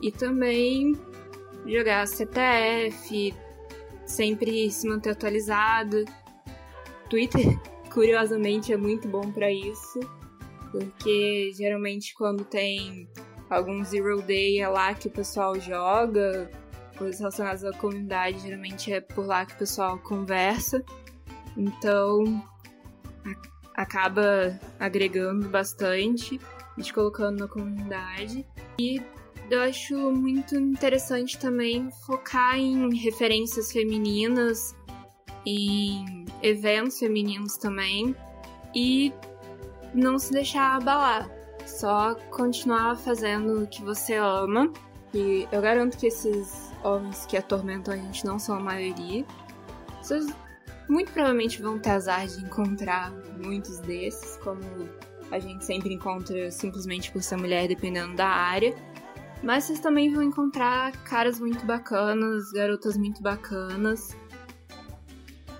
E 0.00 0.12
também 0.12 0.92
jogar 1.66 2.06
CTF, 2.06 3.34
sempre 4.06 4.70
se 4.70 4.88
manter 4.88 5.10
atualizado. 5.10 6.04
Twitter, 7.10 7.58
curiosamente, 7.92 8.72
é 8.72 8.76
muito 8.76 9.08
bom 9.08 9.32
para 9.32 9.50
isso, 9.50 9.98
porque 10.70 11.50
geralmente 11.54 12.14
quando 12.14 12.44
tem 12.44 13.08
algum 13.50 13.82
Zero 13.82 14.22
Day 14.22 14.60
é 14.60 14.68
lá 14.68 14.94
que 14.94 15.08
o 15.08 15.10
pessoal 15.10 15.58
joga, 15.58 16.48
coisas 16.96 17.18
relacionadas 17.18 17.64
à 17.64 17.72
comunidade, 17.72 18.40
geralmente 18.40 18.92
é 18.92 19.00
por 19.00 19.26
lá 19.26 19.44
que 19.44 19.54
o 19.54 19.58
pessoal 19.58 19.98
conversa. 19.98 20.84
Então, 21.56 22.40
acaba 23.74 24.58
agregando 24.78 25.48
bastante, 25.48 26.40
te 26.80 26.92
colocando 26.92 27.40
na 27.40 27.48
comunidade. 27.48 28.46
E 28.78 29.00
eu 29.50 29.62
acho 29.62 29.94
muito 30.12 30.56
interessante 30.56 31.38
também 31.38 31.90
focar 32.06 32.58
em 32.58 32.94
referências 32.94 33.72
femininas, 33.72 34.74
em 35.46 36.24
eventos 36.42 36.98
femininos 36.98 37.56
também, 37.56 38.14
e 38.74 39.12
não 39.94 40.18
se 40.18 40.32
deixar 40.32 40.76
abalar. 40.76 41.30
Só 41.66 42.14
continuar 42.30 42.96
fazendo 42.96 43.62
o 43.62 43.66
que 43.66 43.82
você 43.82 44.14
ama. 44.14 44.72
E 45.14 45.46
eu 45.50 45.62
garanto 45.62 45.96
que 45.96 46.06
esses 46.06 46.70
homens 46.82 47.24
que 47.26 47.36
atormentam 47.36 47.94
a 47.94 47.96
gente 47.96 48.24
não 48.24 48.38
são 48.38 48.56
a 48.56 48.60
maioria. 48.60 49.24
Vocês 50.02 50.26
muito 50.88 51.12
provavelmente 51.12 51.60
vão 51.60 51.78
ter 51.78 51.90
azar 51.90 52.26
de 52.26 52.42
encontrar 52.42 53.12
muitos 53.42 53.78
desses, 53.80 54.36
como 54.38 54.60
a 55.30 55.38
gente 55.38 55.64
sempre 55.64 55.92
encontra 55.92 56.50
simplesmente 56.50 57.12
por 57.12 57.22
ser 57.22 57.36
mulher, 57.36 57.68
dependendo 57.68 58.16
da 58.16 58.26
área. 58.26 58.74
Mas 59.42 59.64
vocês 59.64 59.78
também 59.78 60.12
vão 60.12 60.22
encontrar 60.22 60.92
caras 61.04 61.38
muito 61.38 61.64
bacanas, 61.64 62.50
garotas 62.50 62.96
muito 62.96 63.22
bacanas. 63.22 64.16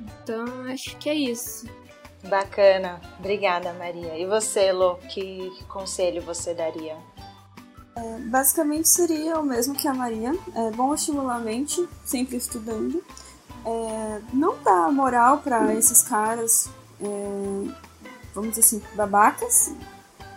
Então, 0.01 0.47
acho 0.73 0.97
que 0.97 1.09
é 1.09 1.15
isso. 1.15 1.67
Bacana. 2.29 3.01
Obrigada, 3.19 3.73
Maria. 3.75 4.19
E 4.19 4.27
você, 4.27 4.73
Lô, 4.73 4.97
que 4.97 5.53
conselho 5.69 6.21
você 6.23 6.55
daria? 6.55 6.97
É, 7.95 8.19
basicamente 8.21 8.89
seria 8.89 9.39
o 9.39 9.45
mesmo 9.45 9.75
que 9.75 9.87
a 9.87 9.95
Maria. 9.95 10.33
É 10.55 10.71
bom 10.73 10.93
estimular 10.95 11.37
a 11.37 11.41
mente, 11.41 11.87
sempre 12.05 12.37
estudando 12.37 13.05
é, 13.65 14.21
não 14.33 14.57
dá 14.63 14.91
moral 14.91 15.39
para 15.39 15.75
esses 15.75 16.03
caras, 16.03 16.69
é, 17.01 17.71
vamos 18.35 18.51
dizer 18.51 18.61
assim, 18.61 18.83
babacas, 18.95 19.73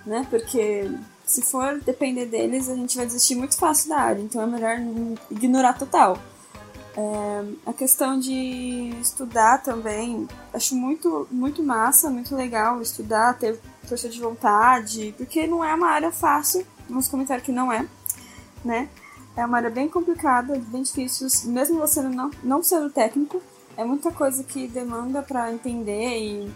né? 0.06 0.26
Porque 0.30 0.90
se 1.26 1.42
for 1.42 1.80
depender 1.80 2.26
deles, 2.26 2.70
a 2.70 2.76
gente 2.76 2.98
vai 2.98 3.06
desistir 3.06 3.36
muito 3.36 3.58
fácil 3.58 3.90
da 3.90 3.98
área, 3.98 4.22
então 4.22 4.42
é 4.42 4.46
melhor 4.46 4.78
ignorar 5.30 5.74
total. 5.74 6.18
É, 6.96 7.46
a 7.66 7.72
questão 7.72 8.20
de 8.20 8.94
estudar 9.02 9.64
também, 9.64 10.28
acho 10.54 10.76
muito, 10.76 11.26
muito 11.32 11.64
massa, 11.64 12.10
muito 12.10 12.36
legal 12.36 12.82
estudar, 12.82 13.38
ter 13.38 13.58
força 13.88 14.10
de 14.10 14.20
vontade, 14.20 15.14
porque 15.18 15.48
não 15.48 15.64
é 15.64 15.74
uma 15.74 15.88
área 15.88 16.12
fácil, 16.12 16.66
vamos 16.90 17.08
comentar 17.08 17.40
que 17.40 17.52
não 17.52 17.72
é, 17.72 17.88
né? 18.64 18.90
É 19.36 19.46
uma 19.46 19.58
área 19.58 19.70
bem 19.70 19.88
complicada, 19.88 20.62
bem 20.68 20.84
difícil, 20.84 21.28
mesmo 21.52 21.80
você 21.80 22.02
não, 22.02 22.32
não 22.44 22.62
sendo 22.62 22.90
técnico, 22.90 23.42
é 23.78 23.84
muita 23.84 24.12
coisa 24.12 24.44
que 24.44 24.68
demanda 24.68 25.22
para 25.22 25.52
entender 25.52 26.20
e, 26.20 26.52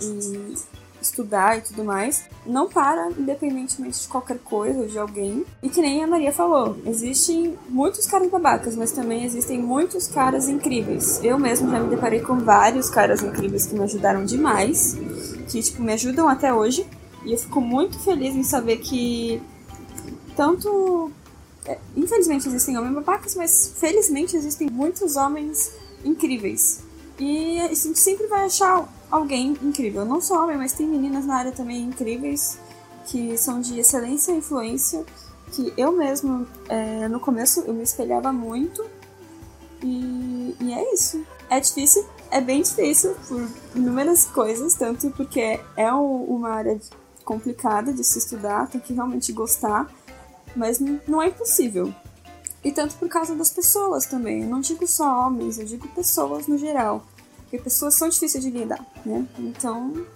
e 0.00 0.54
estudar 1.00 1.58
e 1.58 1.62
tudo 1.62 1.84
mais, 1.84 2.24
não 2.44 2.68
para 2.68 3.10
independentemente 3.10 4.00
de 4.00 4.08
qualquer 4.08 4.38
coisa 4.38 4.80
ou 4.80 4.86
de 4.86 4.98
alguém. 4.98 5.44
E 5.62 5.68
que 5.68 5.80
nem 5.80 6.02
a 6.02 6.06
Maria 6.06 6.32
falou, 6.32 6.76
existem 6.84 7.58
muitos 7.68 8.06
caras 8.06 8.30
babacas, 8.30 8.76
mas 8.76 8.92
também 8.92 9.24
existem 9.24 9.60
muitos 9.60 10.06
caras 10.06 10.48
incríveis. 10.48 11.22
Eu 11.22 11.38
mesmo 11.38 11.70
já 11.70 11.80
me 11.80 11.88
deparei 11.88 12.20
com 12.20 12.38
vários 12.38 12.90
caras 12.90 13.22
incríveis 13.22 13.66
que 13.66 13.74
me 13.74 13.84
ajudaram 13.84 14.24
demais, 14.24 14.96
que 15.48 15.62
tipo 15.62 15.82
me 15.82 15.92
ajudam 15.92 16.28
até 16.28 16.52
hoje. 16.52 16.86
E 17.24 17.32
eu 17.32 17.38
fico 17.38 17.60
muito 17.60 17.98
feliz 17.98 18.34
em 18.34 18.42
saber 18.42 18.78
que 18.78 19.42
tanto 20.34 21.10
infelizmente 21.96 22.48
existem 22.48 22.76
homens 22.76 22.94
babacas, 22.94 23.34
mas 23.34 23.72
felizmente 23.76 24.36
existem 24.36 24.68
muitos 24.70 25.16
homens 25.16 25.72
incríveis. 26.04 26.80
E 27.18 27.60
a 27.60 27.68
gente 27.68 27.98
sempre 27.98 28.26
vai 28.26 28.44
achar 28.44 28.88
alguém 29.10 29.56
incrível. 29.62 30.04
Não 30.04 30.20
só 30.20 30.42
homem, 30.42 30.56
mas 30.56 30.72
tem 30.72 30.86
meninas 30.86 31.26
na 31.26 31.36
área 31.36 31.52
também 31.52 31.82
incríveis 31.82 32.58
que 33.06 33.36
são 33.36 33.60
de 33.60 33.78
excelência 33.78 34.32
e 34.32 34.38
influência. 34.38 35.04
Que 35.52 35.72
eu 35.76 35.92
mesmo, 35.92 36.46
é, 36.68 37.08
no 37.08 37.18
começo, 37.18 37.60
eu 37.60 37.74
me 37.74 37.82
espelhava 37.82 38.32
muito. 38.32 38.84
E, 39.82 40.56
e 40.60 40.72
é 40.72 40.94
isso. 40.94 41.24
É 41.50 41.58
difícil, 41.58 42.06
é 42.30 42.40
bem 42.40 42.62
difícil 42.62 43.14
por 43.26 43.48
inúmeras 43.74 44.24
coisas, 44.26 44.74
tanto 44.74 45.10
porque 45.10 45.58
é 45.76 45.92
uma 45.92 46.50
área 46.50 46.80
complicada 47.24 47.92
de 47.92 48.04
se 48.04 48.18
estudar, 48.18 48.68
tem 48.68 48.80
que 48.80 48.92
realmente 48.92 49.32
gostar, 49.32 49.90
mas 50.54 50.80
não 51.06 51.22
é 51.22 51.28
impossível. 51.28 51.92
E 52.62 52.70
tanto 52.70 52.94
por 52.96 53.08
causa 53.08 53.34
das 53.34 53.50
pessoas 53.50 54.04
também. 54.06 54.42
Eu 54.42 54.48
não 54.48 54.60
digo 54.60 54.86
só 54.86 55.26
homens, 55.26 55.58
eu 55.58 55.64
digo 55.64 55.88
pessoas 55.88 56.46
no 56.46 56.58
geral. 56.58 57.04
Porque 57.42 57.58
pessoas 57.58 57.94
são 57.94 58.08
difíceis 58.08 58.44
de 58.44 58.50
lidar, 58.50 58.84
né? 59.04 59.26
Então, 59.38 60.06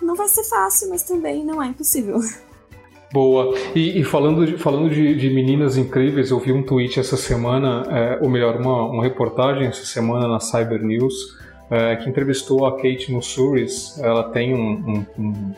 não 0.00 0.14
vai 0.14 0.28
ser 0.28 0.44
fácil, 0.44 0.88
mas 0.88 1.02
também 1.02 1.44
não 1.44 1.62
é 1.62 1.66
impossível. 1.66 2.20
Boa. 3.12 3.54
E, 3.74 4.00
e 4.00 4.04
falando, 4.04 4.46
de, 4.46 4.56
falando 4.56 4.88
de, 4.88 5.14
de, 5.14 5.28
meninas 5.28 5.76
incríveis, 5.76 6.30
eu 6.30 6.38
vi 6.38 6.50
um 6.50 6.62
tweet 6.62 6.98
essa 6.98 7.16
semana, 7.16 7.84
é, 7.90 8.18
ou 8.22 8.30
melhor, 8.30 8.56
uma, 8.56 8.86
uma 8.86 9.02
reportagem 9.02 9.66
essa 9.66 9.84
semana 9.84 10.26
na 10.26 10.40
Cyber 10.40 10.82
News, 10.82 11.36
é, 11.70 11.96
que 11.96 12.08
entrevistou 12.08 12.64
a 12.64 12.76
Kate 12.76 13.12
Mussuris. 13.12 13.98
Ela 13.98 14.30
tem 14.30 14.54
um, 14.54 14.72
um, 14.72 15.06
um, 15.18 15.54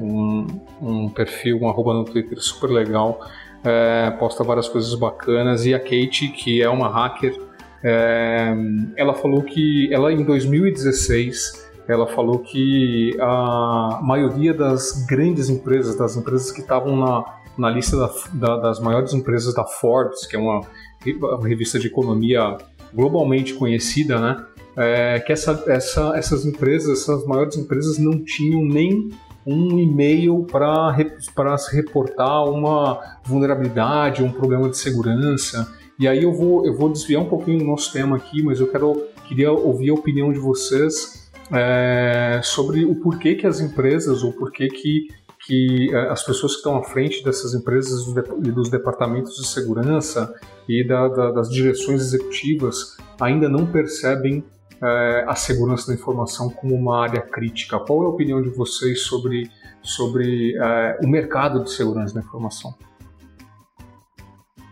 um 0.00 1.08
perfil, 1.08 1.60
um 1.60 1.68
arroba 1.68 1.94
no 1.94 2.04
Twitter 2.04 2.40
super 2.40 2.70
legal, 2.70 3.20
é, 3.64 4.10
posta 4.18 4.44
várias 4.44 4.68
coisas 4.68 4.94
bacanas. 4.94 5.66
E 5.66 5.74
a 5.74 5.80
Kate, 5.80 6.28
que 6.28 6.62
é 6.62 6.68
uma 6.68 6.88
hacker, 6.88 7.38
é, 7.82 8.54
ela 8.96 9.14
falou 9.14 9.42
que 9.42 9.92
ela 9.92 10.12
em 10.12 10.24
2016 10.24 11.68
ela 11.88 12.06
falou 12.06 12.40
que 12.40 13.16
a 13.18 14.00
maioria 14.02 14.52
das 14.52 15.06
grandes 15.06 15.48
empresas, 15.48 15.96
das 15.96 16.16
empresas 16.16 16.52
que 16.52 16.60
estavam 16.60 16.94
na, 16.94 17.24
na 17.56 17.70
lista 17.70 17.96
da, 17.96 18.10
da, 18.34 18.56
das 18.58 18.78
maiores 18.78 19.14
empresas 19.14 19.54
da 19.54 19.64
Forbes, 19.64 20.26
que 20.26 20.36
é 20.36 20.38
uma, 20.38 20.60
uma 21.06 21.48
revista 21.48 21.78
de 21.78 21.86
economia 21.86 22.58
globalmente 22.92 23.54
conhecida, 23.54 24.20
né? 24.20 24.44
É, 24.76 25.18
que 25.20 25.32
essa, 25.32 25.64
essa, 25.66 26.12
essas 26.14 26.44
empresas, 26.44 27.00
essas 27.00 27.24
maiores 27.26 27.56
empresas, 27.56 27.98
não 27.98 28.22
tinham 28.22 28.62
nem 28.62 29.10
um 29.46 29.78
e-mail 29.78 30.46
para 30.50 31.58
se 31.58 31.74
reportar 31.74 32.44
uma 32.44 33.00
vulnerabilidade, 33.24 34.22
um 34.22 34.32
problema 34.32 34.68
de 34.68 34.76
segurança. 34.76 35.72
E 35.98 36.06
aí 36.06 36.22
eu 36.22 36.32
vou, 36.32 36.64
eu 36.66 36.76
vou 36.76 36.90
desviar 36.90 37.22
um 37.22 37.28
pouquinho 37.28 37.58
do 37.58 37.64
nosso 37.64 37.92
tema 37.92 38.16
aqui, 38.16 38.42
mas 38.42 38.60
eu 38.60 38.68
quero, 38.68 39.04
queria 39.26 39.50
ouvir 39.50 39.90
a 39.90 39.94
opinião 39.94 40.32
de 40.32 40.38
vocês 40.38 41.28
é, 41.52 42.40
sobre 42.42 42.84
o 42.84 42.94
porquê 42.96 43.34
que 43.34 43.46
as 43.46 43.60
empresas, 43.60 44.22
ou 44.22 44.32
porquê 44.32 44.68
que, 44.68 45.08
que 45.46 45.90
é, 45.92 46.08
as 46.10 46.22
pessoas 46.22 46.52
que 46.52 46.58
estão 46.58 46.76
à 46.76 46.84
frente 46.84 47.24
dessas 47.24 47.54
empresas 47.54 48.06
e 48.44 48.50
dos 48.52 48.70
departamentos 48.70 49.34
de 49.36 49.46
segurança 49.46 50.32
e 50.68 50.86
da, 50.86 51.08
da, 51.08 51.30
das 51.32 51.50
direções 51.50 52.00
executivas 52.00 52.96
ainda 53.20 53.48
não 53.48 53.66
percebem 53.66 54.44
é, 54.82 55.24
a 55.26 55.34
segurança 55.34 55.88
da 55.88 55.94
informação 55.94 56.50
como 56.50 56.74
uma 56.74 57.02
área 57.02 57.20
crítica. 57.20 57.78
Qual 57.78 58.02
é 58.02 58.06
a 58.06 58.08
opinião 58.08 58.42
de 58.42 58.50
vocês 58.50 59.02
sobre, 59.02 59.50
sobre 59.82 60.56
é, 60.56 60.98
o 61.02 61.08
mercado 61.08 61.64
de 61.64 61.70
segurança 61.70 62.14
da 62.14 62.20
informação? 62.20 62.74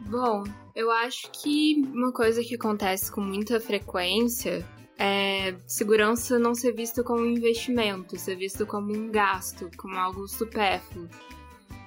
Bom, 0.08 0.44
eu 0.74 0.90
acho 0.90 1.30
que 1.32 1.82
uma 1.92 2.12
coisa 2.12 2.42
que 2.42 2.54
acontece 2.54 3.10
com 3.10 3.20
muita 3.20 3.58
frequência 3.58 4.64
é 4.98 5.54
segurança 5.66 6.38
não 6.38 6.54
ser 6.54 6.72
vista 6.72 7.02
como 7.02 7.22
um 7.22 7.30
investimento, 7.30 8.18
ser 8.18 8.36
visto 8.36 8.64
como 8.64 8.94
um 8.94 9.10
gasto, 9.10 9.70
como 9.76 9.96
algo 9.96 10.26
supérfluo. 10.28 11.08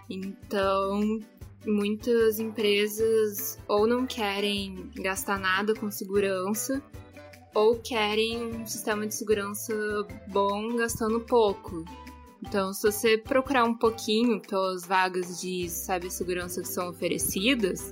Então, 0.09 1.19
muitas 1.65 2.39
empresas 2.39 3.57
ou 3.67 3.87
não 3.87 4.05
querem 4.05 4.89
gastar 4.95 5.39
nada 5.39 5.73
com 5.73 5.89
segurança 5.89 6.81
ou 7.53 7.75
querem 7.77 8.53
um 8.53 8.65
sistema 8.65 9.07
de 9.07 9.13
segurança 9.13 9.73
bom 10.27 10.75
gastando 10.75 11.19
pouco. 11.21 11.83
Então, 12.41 12.71
se 12.73 12.89
você 12.89 13.17
procurar 13.17 13.65
um 13.65 13.73
pouquinho 13.73 14.41
pelas 14.41 14.85
vagas 14.85 15.41
de 15.41 15.67
cibersegurança 15.69 16.61
que 16.61 16.67
são 16.67 16.89
oferecidas, 16.89 17.91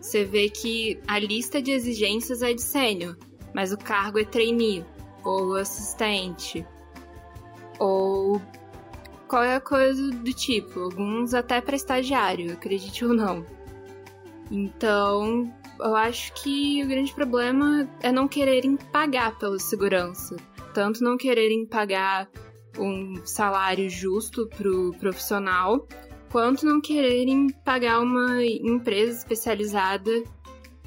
você 0.00 0.24
vê 0.24 0.48
que 0.48 0.98
a 1.06 1.18
lista 1.18 1.62
de 1.62 1.70
exigências 1.70 2.42
é 2.42 2.52
de 2.52 2.62
sênior, 2.62 3.16
mas 3.54 3.72
o 3.72 3.78
cargo 3.78 4.18
é 4.18 4.24
trainee, 4.24 4.84
ou 5.24 5.54
assistente, 5.54 6.66
ou 7.78 8.40
qualquer 9.28 9.60
coisa 9.60 10.10
do 10.10 10.32
tipo, 10.32 10.80
alguns 10.80 11.34
até 11.34 11.60
para 11.60 11.76
estagiário, 11.76 12.52
acredite 12.52 13.04
ou 13.04 13.14
não. 13.14 13.44
Então, 14.50 15.52
eu 15.80 15.94
acho 15.94 16.32
que 16.34 16.82
o 16.82 16.88
grande 16.88 17.14
problema 17.14 17.88
é 18.00 18.10
não 18.10 18.28
quererem 18.28 18.76
pagar 18.76 19.38
pela 19.38 19.58
segurança. 19.58 20.36
Tanto 20.74 21.02
não 21.02 21.16
quererem 21.16 21.64
pagar 21.66 22.28
um 22.78 23.24
salário 23.24 23.88
justo 23.88 24.46
pro 24.48 24.92
profissional, 24.98 25.86
quanto 26.30 26.66
não 26.66 26.80
quererem 26.80 27.48
pagar 27.64 28.00
uma 28.00 28.44
empresa 28.44 29.18
especializada 29.18 30.22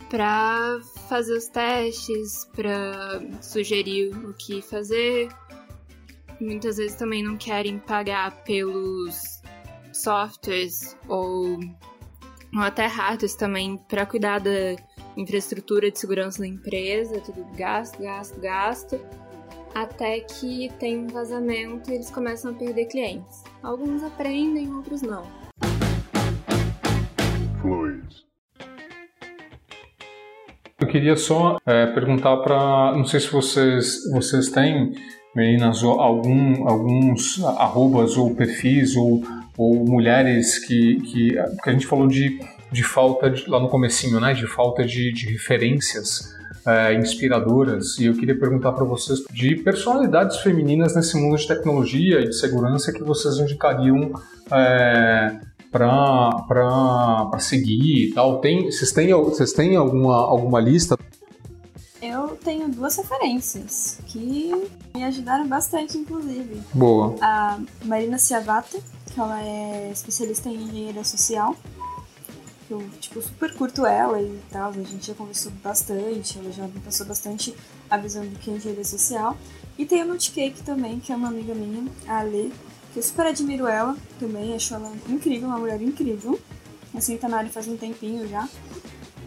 para 0.10 0.80
fazer 1.08 1.38
os 1.38 1.48
testes, 1.48 2.50
para 2.56 3.22
sugerir 3.42 4.16
o 4.16 4.34
que 4.34 4.62
fazer. 4.62 5.30
Muitas 6.40 6.78
vezes 6.78 6.96
também 6.96 7.24
não 7.24 7.38
querem 7.38 7.80
pagar 7.80 8.44
pelos 8.44 9.42
softwares 9.94 10.98
ou, 11.08 11.60
ou 12.54 12.62
até 12.62 12.86
hardwares 12.86 13.36
também 13.36 13.78
para 13.88 14.06
cuidar 14.06 14.40
da 14.40 14.76
infraestrutura 15.16 15.92
de 15.92 16.00
segurança 16.00 16.40
da 16.40 16.48
empresa, 16.48 17.20
tudo 17.22 17.46
gasto, 17.56 18.02
gasto, 18.02 18.40
gasto 18.40 19.00
até 19.74 20.20
que 20.22 20.70
tem 20.80 20.98
um 20.98 21.08
vazamento 21.08 21.92
e 21.92 21.96
eles 21.96 22.10
começam 22.10 22.52
a 22.52 22.54
perder 22.54 22.86
clientes. 22.86 23.44
Alguns 23.62 24.04
aprendem, 24.04 24.74
outros 24.74 25.02
não. 25.02 25.24
Eu 30.80 30.88
queria 30.88 31.16
só 31.18 31.58
é, 31.66 31.88
perguntar 31.88 32.38
para, 32.38 32.94
não 32.96 33.04
sei 33.04 33.20
se 33.20 33.30
vocês 33.30 34.10
vocês 34.12 34.50
têm 34.50 34.94
meninas 35.40 35.82
algum, 35.84 36.68
alguns 36.68 37.42
arrobas 37.44 38.18
ou 38.18 38.36
perfis 38.36 38.96
ou, 38.96 39.24
ou 39.58 39.86
mulheres 39.86 40.60
que, 40.60 41.00
que, 41.02 41.30
que 41.64 41.70
a 41.70 41.72
gente 41.72 41.88
falou 41.88 42.08
de, 42.08 42.40
de 42.72 42.84
falta 42.84 43.30
de, 43.30 43.50
lá 43.50 43.60
no 43.60 43.70
comecinho, 43.70 44.20
né, 44.20 44.34
de 44.34 44.46
falta 44.46 44.86
de, 44.86 45.14
de 45.14 45.28
referências 45.28 46.36
é, 46.68 46.94
inspiradoras 46.94 47.98
e 48.00 48.06
eu 48.06 48.14
queria 48.14 48.38
perguntar 48.38 48.74
para 48.74 48.84
vocês 48.84 49.20
de 49.32 49.56
personalidades 49.56 50.38
femininas 50.38 50.94
nesse 50.94 51.16
mundo 51.18 51.38
de 51.38 51.48
tecnologia 51.48 52.20
e 52.20 52.26
de 52.26 52.36
segurança 52.36 52.92
que 52.92 53.02
vocês 53.02 53.38
indicariam 53.38 54.12
é, 54.52 55.40
para 55.72 57.40
seguir 57.40 58.10
e 58.10 58.14
tal. 58.14 58.42
Tem, 58.42 58.66
vocês, 58.66 58.92
têm, 58.92 59.14
vocês 59.14 59.54
têm 59.54 59.76
alguma, 59.76 60.16
alguma 60.16 60.60
lista? 60.60 60.98
Eu 62.02 62.38
tenho 62.38 62.70
duas 62.70 62.96
referências 62.96 64.00
que 64.08 64.52
me 64.96 65.04
ajudaram 65.04 65.48
bastante, 65.48 65.98
inclusive. 65.98 66.62
Boa. 66.74 67.16
A 67.22 67.60
Marina 67.84 68.18
Ciavata, 68.18 68.80
que 69.14 69.20
ela 69.20 69.42
é 69.44 69.92
especialista 69.92 70.50
em 70.50 70.64
engenharia 70.64 71.04
social 71.04 71.56
eu, 72.70 72.88
tipo, 73.00 73.22
super 73.22 73.54
curto 73.56 73.86
ela 73.86 74.22
e 74.22 74.40
tal, 74.52 74.70
a 74.70 74.74
gente 74.74 75.08
já 75.08 75.14
conversou 75.14 75.52
bastante, 75.64 76.38
ela 76.38 76.52
já 76.52 76.68
me 76.68 76.80
passou 76.80 77.06
bastante 77.06 77.56
a 77.90 77.98
visão 77.98 78.26
do 78.26 78.38
que 78.38 78.52
é 78.52 78.54
engenharia 78.54 78.86
social. 78.86 79.36
E 79.78 79.86
tem 79.86 80.02
a 80.02 80.06
Nutcake 80.06 80.62
também, 80.62 81.00
que 81.00 81.12
é 81.12 81.16
uma 81.16 81.30
amiga 81.30 81.56
minha, 81.56 81.90
a 82.08 82.20
Ale, 82.20 82.54
que 82.94 83.00
eu 83.00 83.04
super 83.04 83.26
admiro 83.26 83.68
ela 83.68 83.98
também, 84.20 84.54
acho 84.54 84.74
ela 84.74 84.92
incrível, 85.08 85.48
uma 85.48 85.58
mulher 85.58 85.82
incrível. 85.82 86.40
Assim, 86.94 87.18
tá 87.18 87.28
na 87.28 87.38
área 87.38 87.50
faz 87.50 87.68
um 87.68 87.78
tempinho 87.78 88.28
já. 88.28 88.48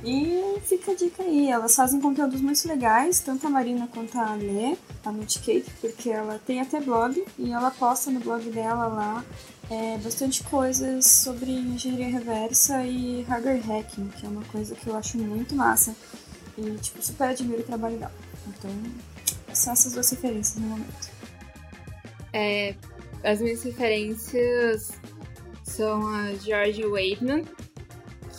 E 0.05 0.59
fica 0.63 0.93
a 0.93 0.95
dica 0.97 1.23
aí, 1.23 1.49
elas 1.49 1.77
fazem 1.77 2.01
conteúdos 2.01 2.41
muito 2.41 2.67
legais, 2.67 3.21
tanto 3.21 3.47
a 3.47 3.51
Marina 3.51 3.87
quanto 3.87 4.19
a 4.19 4.35
Lê, 4.35 4.77
a 5.05 5.13
Multicake, 5.13 5.71
porque 5.81 6.11
ela 6.11 6.41
tem 6.45 6.61
até 6.61 6.81
blog 6.81 7.25
e 7.39 7.53
ela 7.53 7.71
posta 7.71 8.11
no 8.11 8.19
blog 8.19 8.51
dela 8.51 8.87
lá 8.89 9.25
é, 9.71 9.97
bastante 9.99 10.43
coisas 10.45 11.07
sobre 11.07 11.51
engenharia 11.53 12.09
reversa 12.09 12.85
e 12.85 13.23
hardware 13.23 13.63
hacking, 13.65 14.09
que 14.09 14.27
é 14.27 14.29
uma 14.29 14.45
coisa 14.45 14.75
que 14.75 14.89
eu 14.89 14.97
acho 14.97 15.17
muito 15.19 15.55
massa 15.55 15.95
e 16.59 16.77
tipo, 16.79 17.01
super 17.03 17.29
admiro 17.29 17.61
o 17.61 17.65
trabalho 17.65 17.97
dela. 17.97 18.13
Então, 18.49 18.71
são 19.55 19.73
essas 19.73 19.93
duas 19.93 20.11
referências 20.11 20.57
no 20.61 20.69
momento. 20.69 21.11
É, 22.33 22.75
as 23.23 23.41
minhas 23.41 23.63
referências 23.63 24.91
são 25.65 26.07
a 26.09 26.35
George 26.35 26.85
Waitman, 26.85 27.45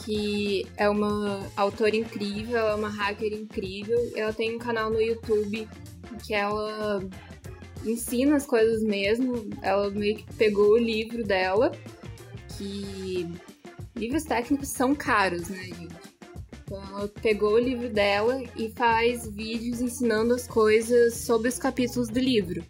que 0.04 0.66
é 0.78 0.89
uma 0.89 1.49
autora 1.56 1.95
incrível, 1.95 2.60
é 2.60 2.76
uma 2.76 2.89
hacker 2.89 3.34
incrível. 3.34 3.97
Ela 4.16 4.34
tem 4.34 4.56
um 4.56 4.60
canal 4.60 4.89
no 4.89 5.01
YouTube 5.01 5.68
que 6.26 6.34
ela 6.34 7.01
ensina 7.86 8.36
as 8.36 8.45
coisas 8.45 8.84
mesmo. 8.84 9.49
Ela 9.62 9.89
meio 9.89 10.18
que 10.18 10.34
pegou 10.34 10.72
o 10.72 10.78
livro 10.78 11.24
dela, 11.24 11.72
que 12.58 13.28
livros 13.95 14.24
técnicos 14.24 14.70
são 14.70 14.93
caros, 14.93 15.49
né, 15.49 15.64
gente? 15.64 15.95
Então 16.66 16.84
ela 16.84 17.08
pegou 17.22 17.54
o 17.54 17.60
livro 17.60 17.89
dela 17.89 18.41
e 18.58 18.70
faz 18.70 19.28
vídeos 19.28 19.80
ensinando 19.80 20.34
as 20.34 20.47
coisas 20.47 21.16
sobre 21.16 21.47
os 21.47 21.58
capítulos 21.58 22.10
do 22.10 22.20
livro. 22.20 22.64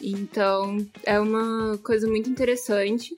Então 0.00 0.78
é 1.04 1.18
uma 1.18 1.78
coisa 1.78 2.06
muito 2.06 2.28
interessante. 2.28 3.16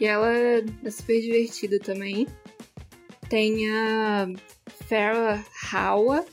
E 0.00 0.06
ela 0.06 0.32
é 0.32 0.90
super 0.90 1.20
divertida 1.20 1.78
também. 1.78 2.26
Tem 3.34 3.68
a 3.68 4.28
Farah 4.88 5.44
Hawa. 5.72 6.24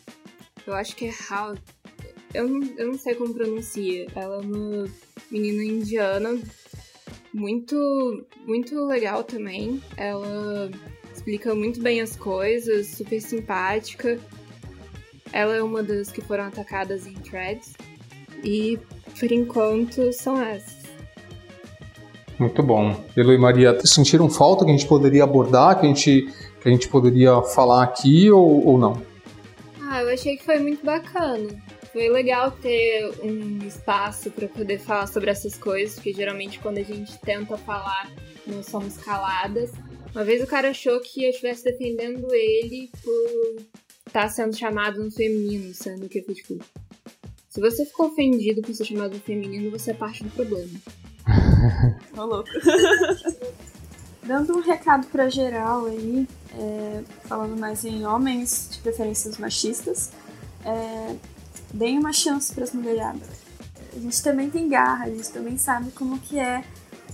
Eu 0.67 0.75
acho 0.75 0.95
que 0.95 1.07
é 1.07 1.13
Hawa. 1.31 1.57
Eu 2.31 2.47
não, 2.47 2.61
eu 2.77 2.87
não 2.91 2.93
sei 2.93 3.15
como 3.15 3.33
pronuncia. 3.33 4.05
Ela 4.15 4.35
é 4.35 4.45
uma 4.45 4.85
menina 5.31 5.63
indiana 5.63 6.39
muito, 7.33 8.23
muito 8.45 8.85
legal 8.85 9.23
também. 9.23 9.81
Ela 9.97 10.69
explica 11.11 11.55
muito 11.55 11.81
bem 11.81 12.01
as 12.01 12.15
coisas, 12.15 12.85
super 12.89 13.19
simpática. 13.19 14.19
Ela 15.33 15.55
é 15.55 15.63
uma 15.63 15.81
das 15.81 16.11
que 16.11 16.21
foram 16.21 16.43
atacadas 16.43 17.07
em 17.07 17.13
threads. 17.13 17.73
E 18.43 18.77
por 19.19 19.31
enquanto 19.31 20.13
são 20.13 20.39
essas. 20.39 20.81
Muito 22.37 22.61
bom. 22.61 23.03
Elo 23.17 23.33
e 23.33 23.39
Maria, 23.39 23.79
sentiram 23.83 24.29
falta 24.29 24.65
que 24.65 24.69
a 24.69 24.73
gente 24.75 24.87
poderia 24.87 25.23
abordar, 25.23 25.79
que 25.79 25.87
a 25.87 25.89
gente 25.89 26.27
que 26.61 26.69
a 26.69 26.71
gente 26.71 26.87
poderia 26.87 27.41
falar 27.41 27.83
aqui 27.83 28.29
ou, 28.29 28.65
ou 28.67 28.77
não? 28.77 29.01
Ah, 29.81 30.03
eu 30.03 30.09
achei 30.09 30.37
que 30.37 30.45
foi 30.45 30.59
muito 30.59 30.85
bacana. 30.85 31.49
Foi 31.91 32.07
legal 32.07 32.51
ter 32.51 33.11
um 33.21 33.65
espaço 33.67 34.31
para 34.31 34.47
poder 34.47 34.79
falar 34.79 35.07
sobre 35.07 35.29
essas 35.29 35.57
coisas, 35.57 35.95
porque 35.95 36.13
geralmente 36.13 36.59
quando 36.59 36.77
a 36.77 36.83
gente 36.83 37.19
tenta 37.19 37.57
falar, 37.57 38.09
nós 38.47 38.67
somos 38.67 38.95
caladas. 38.97 39.71
Uma 40.13 40.23
vez 40.23 40.41
o 40.41 40.47
cara 40.47 40.69
achou 40.69 40.99
que 41.01 41.25
eu 41.25 41.31
estivesse 41.31 41.63
defendendo 41.63 42.33
ele 42.33 42.89
por 43.03 43.61
estar 44.07 44.23
tá 44.23 44.29
sendo 44.29 44.55
chamado 44.55 45.03
no 45.03 45.11
feminino, 45.11 45.73
sendo 45.73 46.07
que 46.07 46.19
eu 46.19 46.33
tipo. 46.33 46.59
Se 47.49 47.59
você 47.59 47.85
ficou 47.85 48.07
ofendido 48.07 48.61
por 48.61 48.73
ser 48.73 48.85
chamado 48.85 49.13
no 49.13 49.19
feminino, 49.19 49.71
você 49.71 49.91
é 49.91 49.93
parte 49.93 50.23
do 50.23 50.29
problema. 50.29 50.79
Ô, 52.17 52.23
louco. 52.23 52.49
Dando 54.23 54.55
um 54.55 54.61
recado 54.61 55.07
pra 55.07 55.27
geral 55.27 55.85
aí, 55.85 56.27
é, 56.57 57.03
falando 57.25 57.57
mais 57.57 57.83
em 57.85 58.05
homens 58.05 58.69
de 58.71 58.79
preferências 58.79 59.37
machistas, 59.37 60.11
é, 60.65 61.15
deem 61.73 61.97
uma 61.97 62.13
chance 62.13 62.53
para 62.53 62.63
as 62.63 62.71
mulheradas. 62.71 63.27
A 63.95 63.99
gente 63.99 64.21
também 64.23 64.49
tem 64.49 64.69
garra, 64.69 65.05
a 65.05 65.09
gente 65.09 65.29
também 65.29 65.57
sabe 65.57 65.91
como 65.91 66.19
que 66.19 66.39
é 66.39 66.63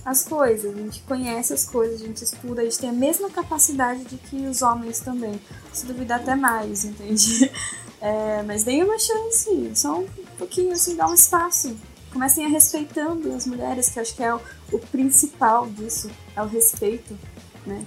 as 0.04 0.24
coisas, 0.24 0.74
a 0.74 0.78
gente 0.78 1.00
conhece 1.02 1.52
as 1.52 1.64
coisas, 1.64 2.00
a 2.00 2.06
gente 2.06 2.22
estuda, 2.22 2.62
a 2.62 2.64
gente 2.64 2.78
tem 2.78 2.90
a 2.90 2.92
mesma 2.92 3.28
capacidade 3.30 4.04
de 4.04 4.16
que 4.16 4.46
os 4.46 4.62
homens 4.62 5.00
também. 5.00 5.40
Se 5.72 5.86
duvidar 5.86 6.20
até 6.20 6.34
mais, 6.34 6.84
entende? 6.84 7.50
É, 8.00 8.44
mas 8.44 8.62
deem 8.62 8.84
uma 8.84 8.96
chance, 8.96 9.72
só 9.74 9.98
um 9.98 10.06
pouquinho 10.38 10.70
assim, 10.70 10.94
dá 10.94 11.08
um 11.08 11.14
espaço. 11.14 11.76
Comecem 12.12 12.44
a 12.44 12.48
respeitando 12.48 13.34
as 13.34 13.44
mulheres, 13.44 13.88
que 13.88 13.98
acho 13.98 14.14
que 14.14 14.22
é 14.22 14.32
o, 14.32 14.40
o 14.70 14.78
principal 14.78 15.66
disso, 15.66 16.08
é 16.36 16.40
o 16.40 16.46
respeito, 16.46 17.18
né? 17.66 17.84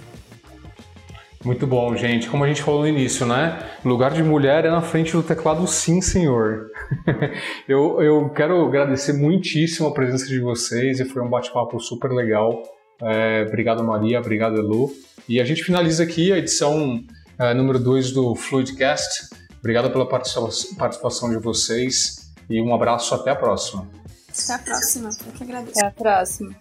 Muito 1.44 1.66
bom, 1.66 1.96
gente. 1.96 2.28
Como 2.28 2.44
a 2.44 2.48
gente 2.48 2.62
falou 2.62 2.82
no 2.82 2.88
início, 2.88 3.26
né? 3.26 3.58
Lugar 3.84 4.12
de 4.12 4.22
mulher 4.22 4.64
é 4.64 4.70
na 4.70 4.80
frente 4.80 5.12
do 5.12 5.22
teclado, 5.22 5.66
sim, 5.66 6.00
senhor. 6.00 6.70
eu, 7.68 8.00
eu 8.00 8.30
quero 8.30 8.64
agradecer 8.64 9.12
muitíssimo 9.12 9.88
a 9.88 9.92
presença 9.92 10.26
de 10.26 10.38
vocês 10.38 11.00
e 11.00 11.04
foi 11.04 11.20
um 11.20 11.28
bate-papo 11.28 11.80
super 11.80 12.12
legal. 12.12 12.62
É, 13.02 13.44
obrigado, 13.48 13.82
Maria. 13.82 14.20
Obrigado, 14.20 14.56
Elu. 14.56 14.92
E 15.28 15.40
a 15.40 15.44
gente 15.44 15.64
finaliza 15.64 16.04
aqui 16.04 16.32
a 16.32 16.38
edição 16.38 17.02
é, 17.36 17.52
número 17.54 17.80
2 17.80 18.12
do 18.12 18.36
Fluidcast. 18.36 19.28
Obrigado 19.58 19.90
pela 19.90 20.08
participação 20.08 21.28
de 21.28 21.38
vocês 21.38 22.32
e 22.48 22.60
um 22.60 22.72
abraço. 22.72 23.14
Até 23.16 23.30
a 23.30 23.36
próxima. 23.36 23.88
Até 24.30 24.54
a 24.54 24.58
próxima. 24.58 25.10
Eu 25.26 25.32
que 25.32 25.42
agradeço. 25.42 25.78
Até 25.78 25.86
a 25.86 25.90
próxima. 25.90 26.54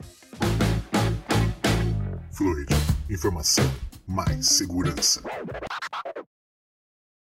Fluid. 2.32 2.74
Informação 3.10 3.66
mais 4.12 4.46
segurança. 4.48 5.22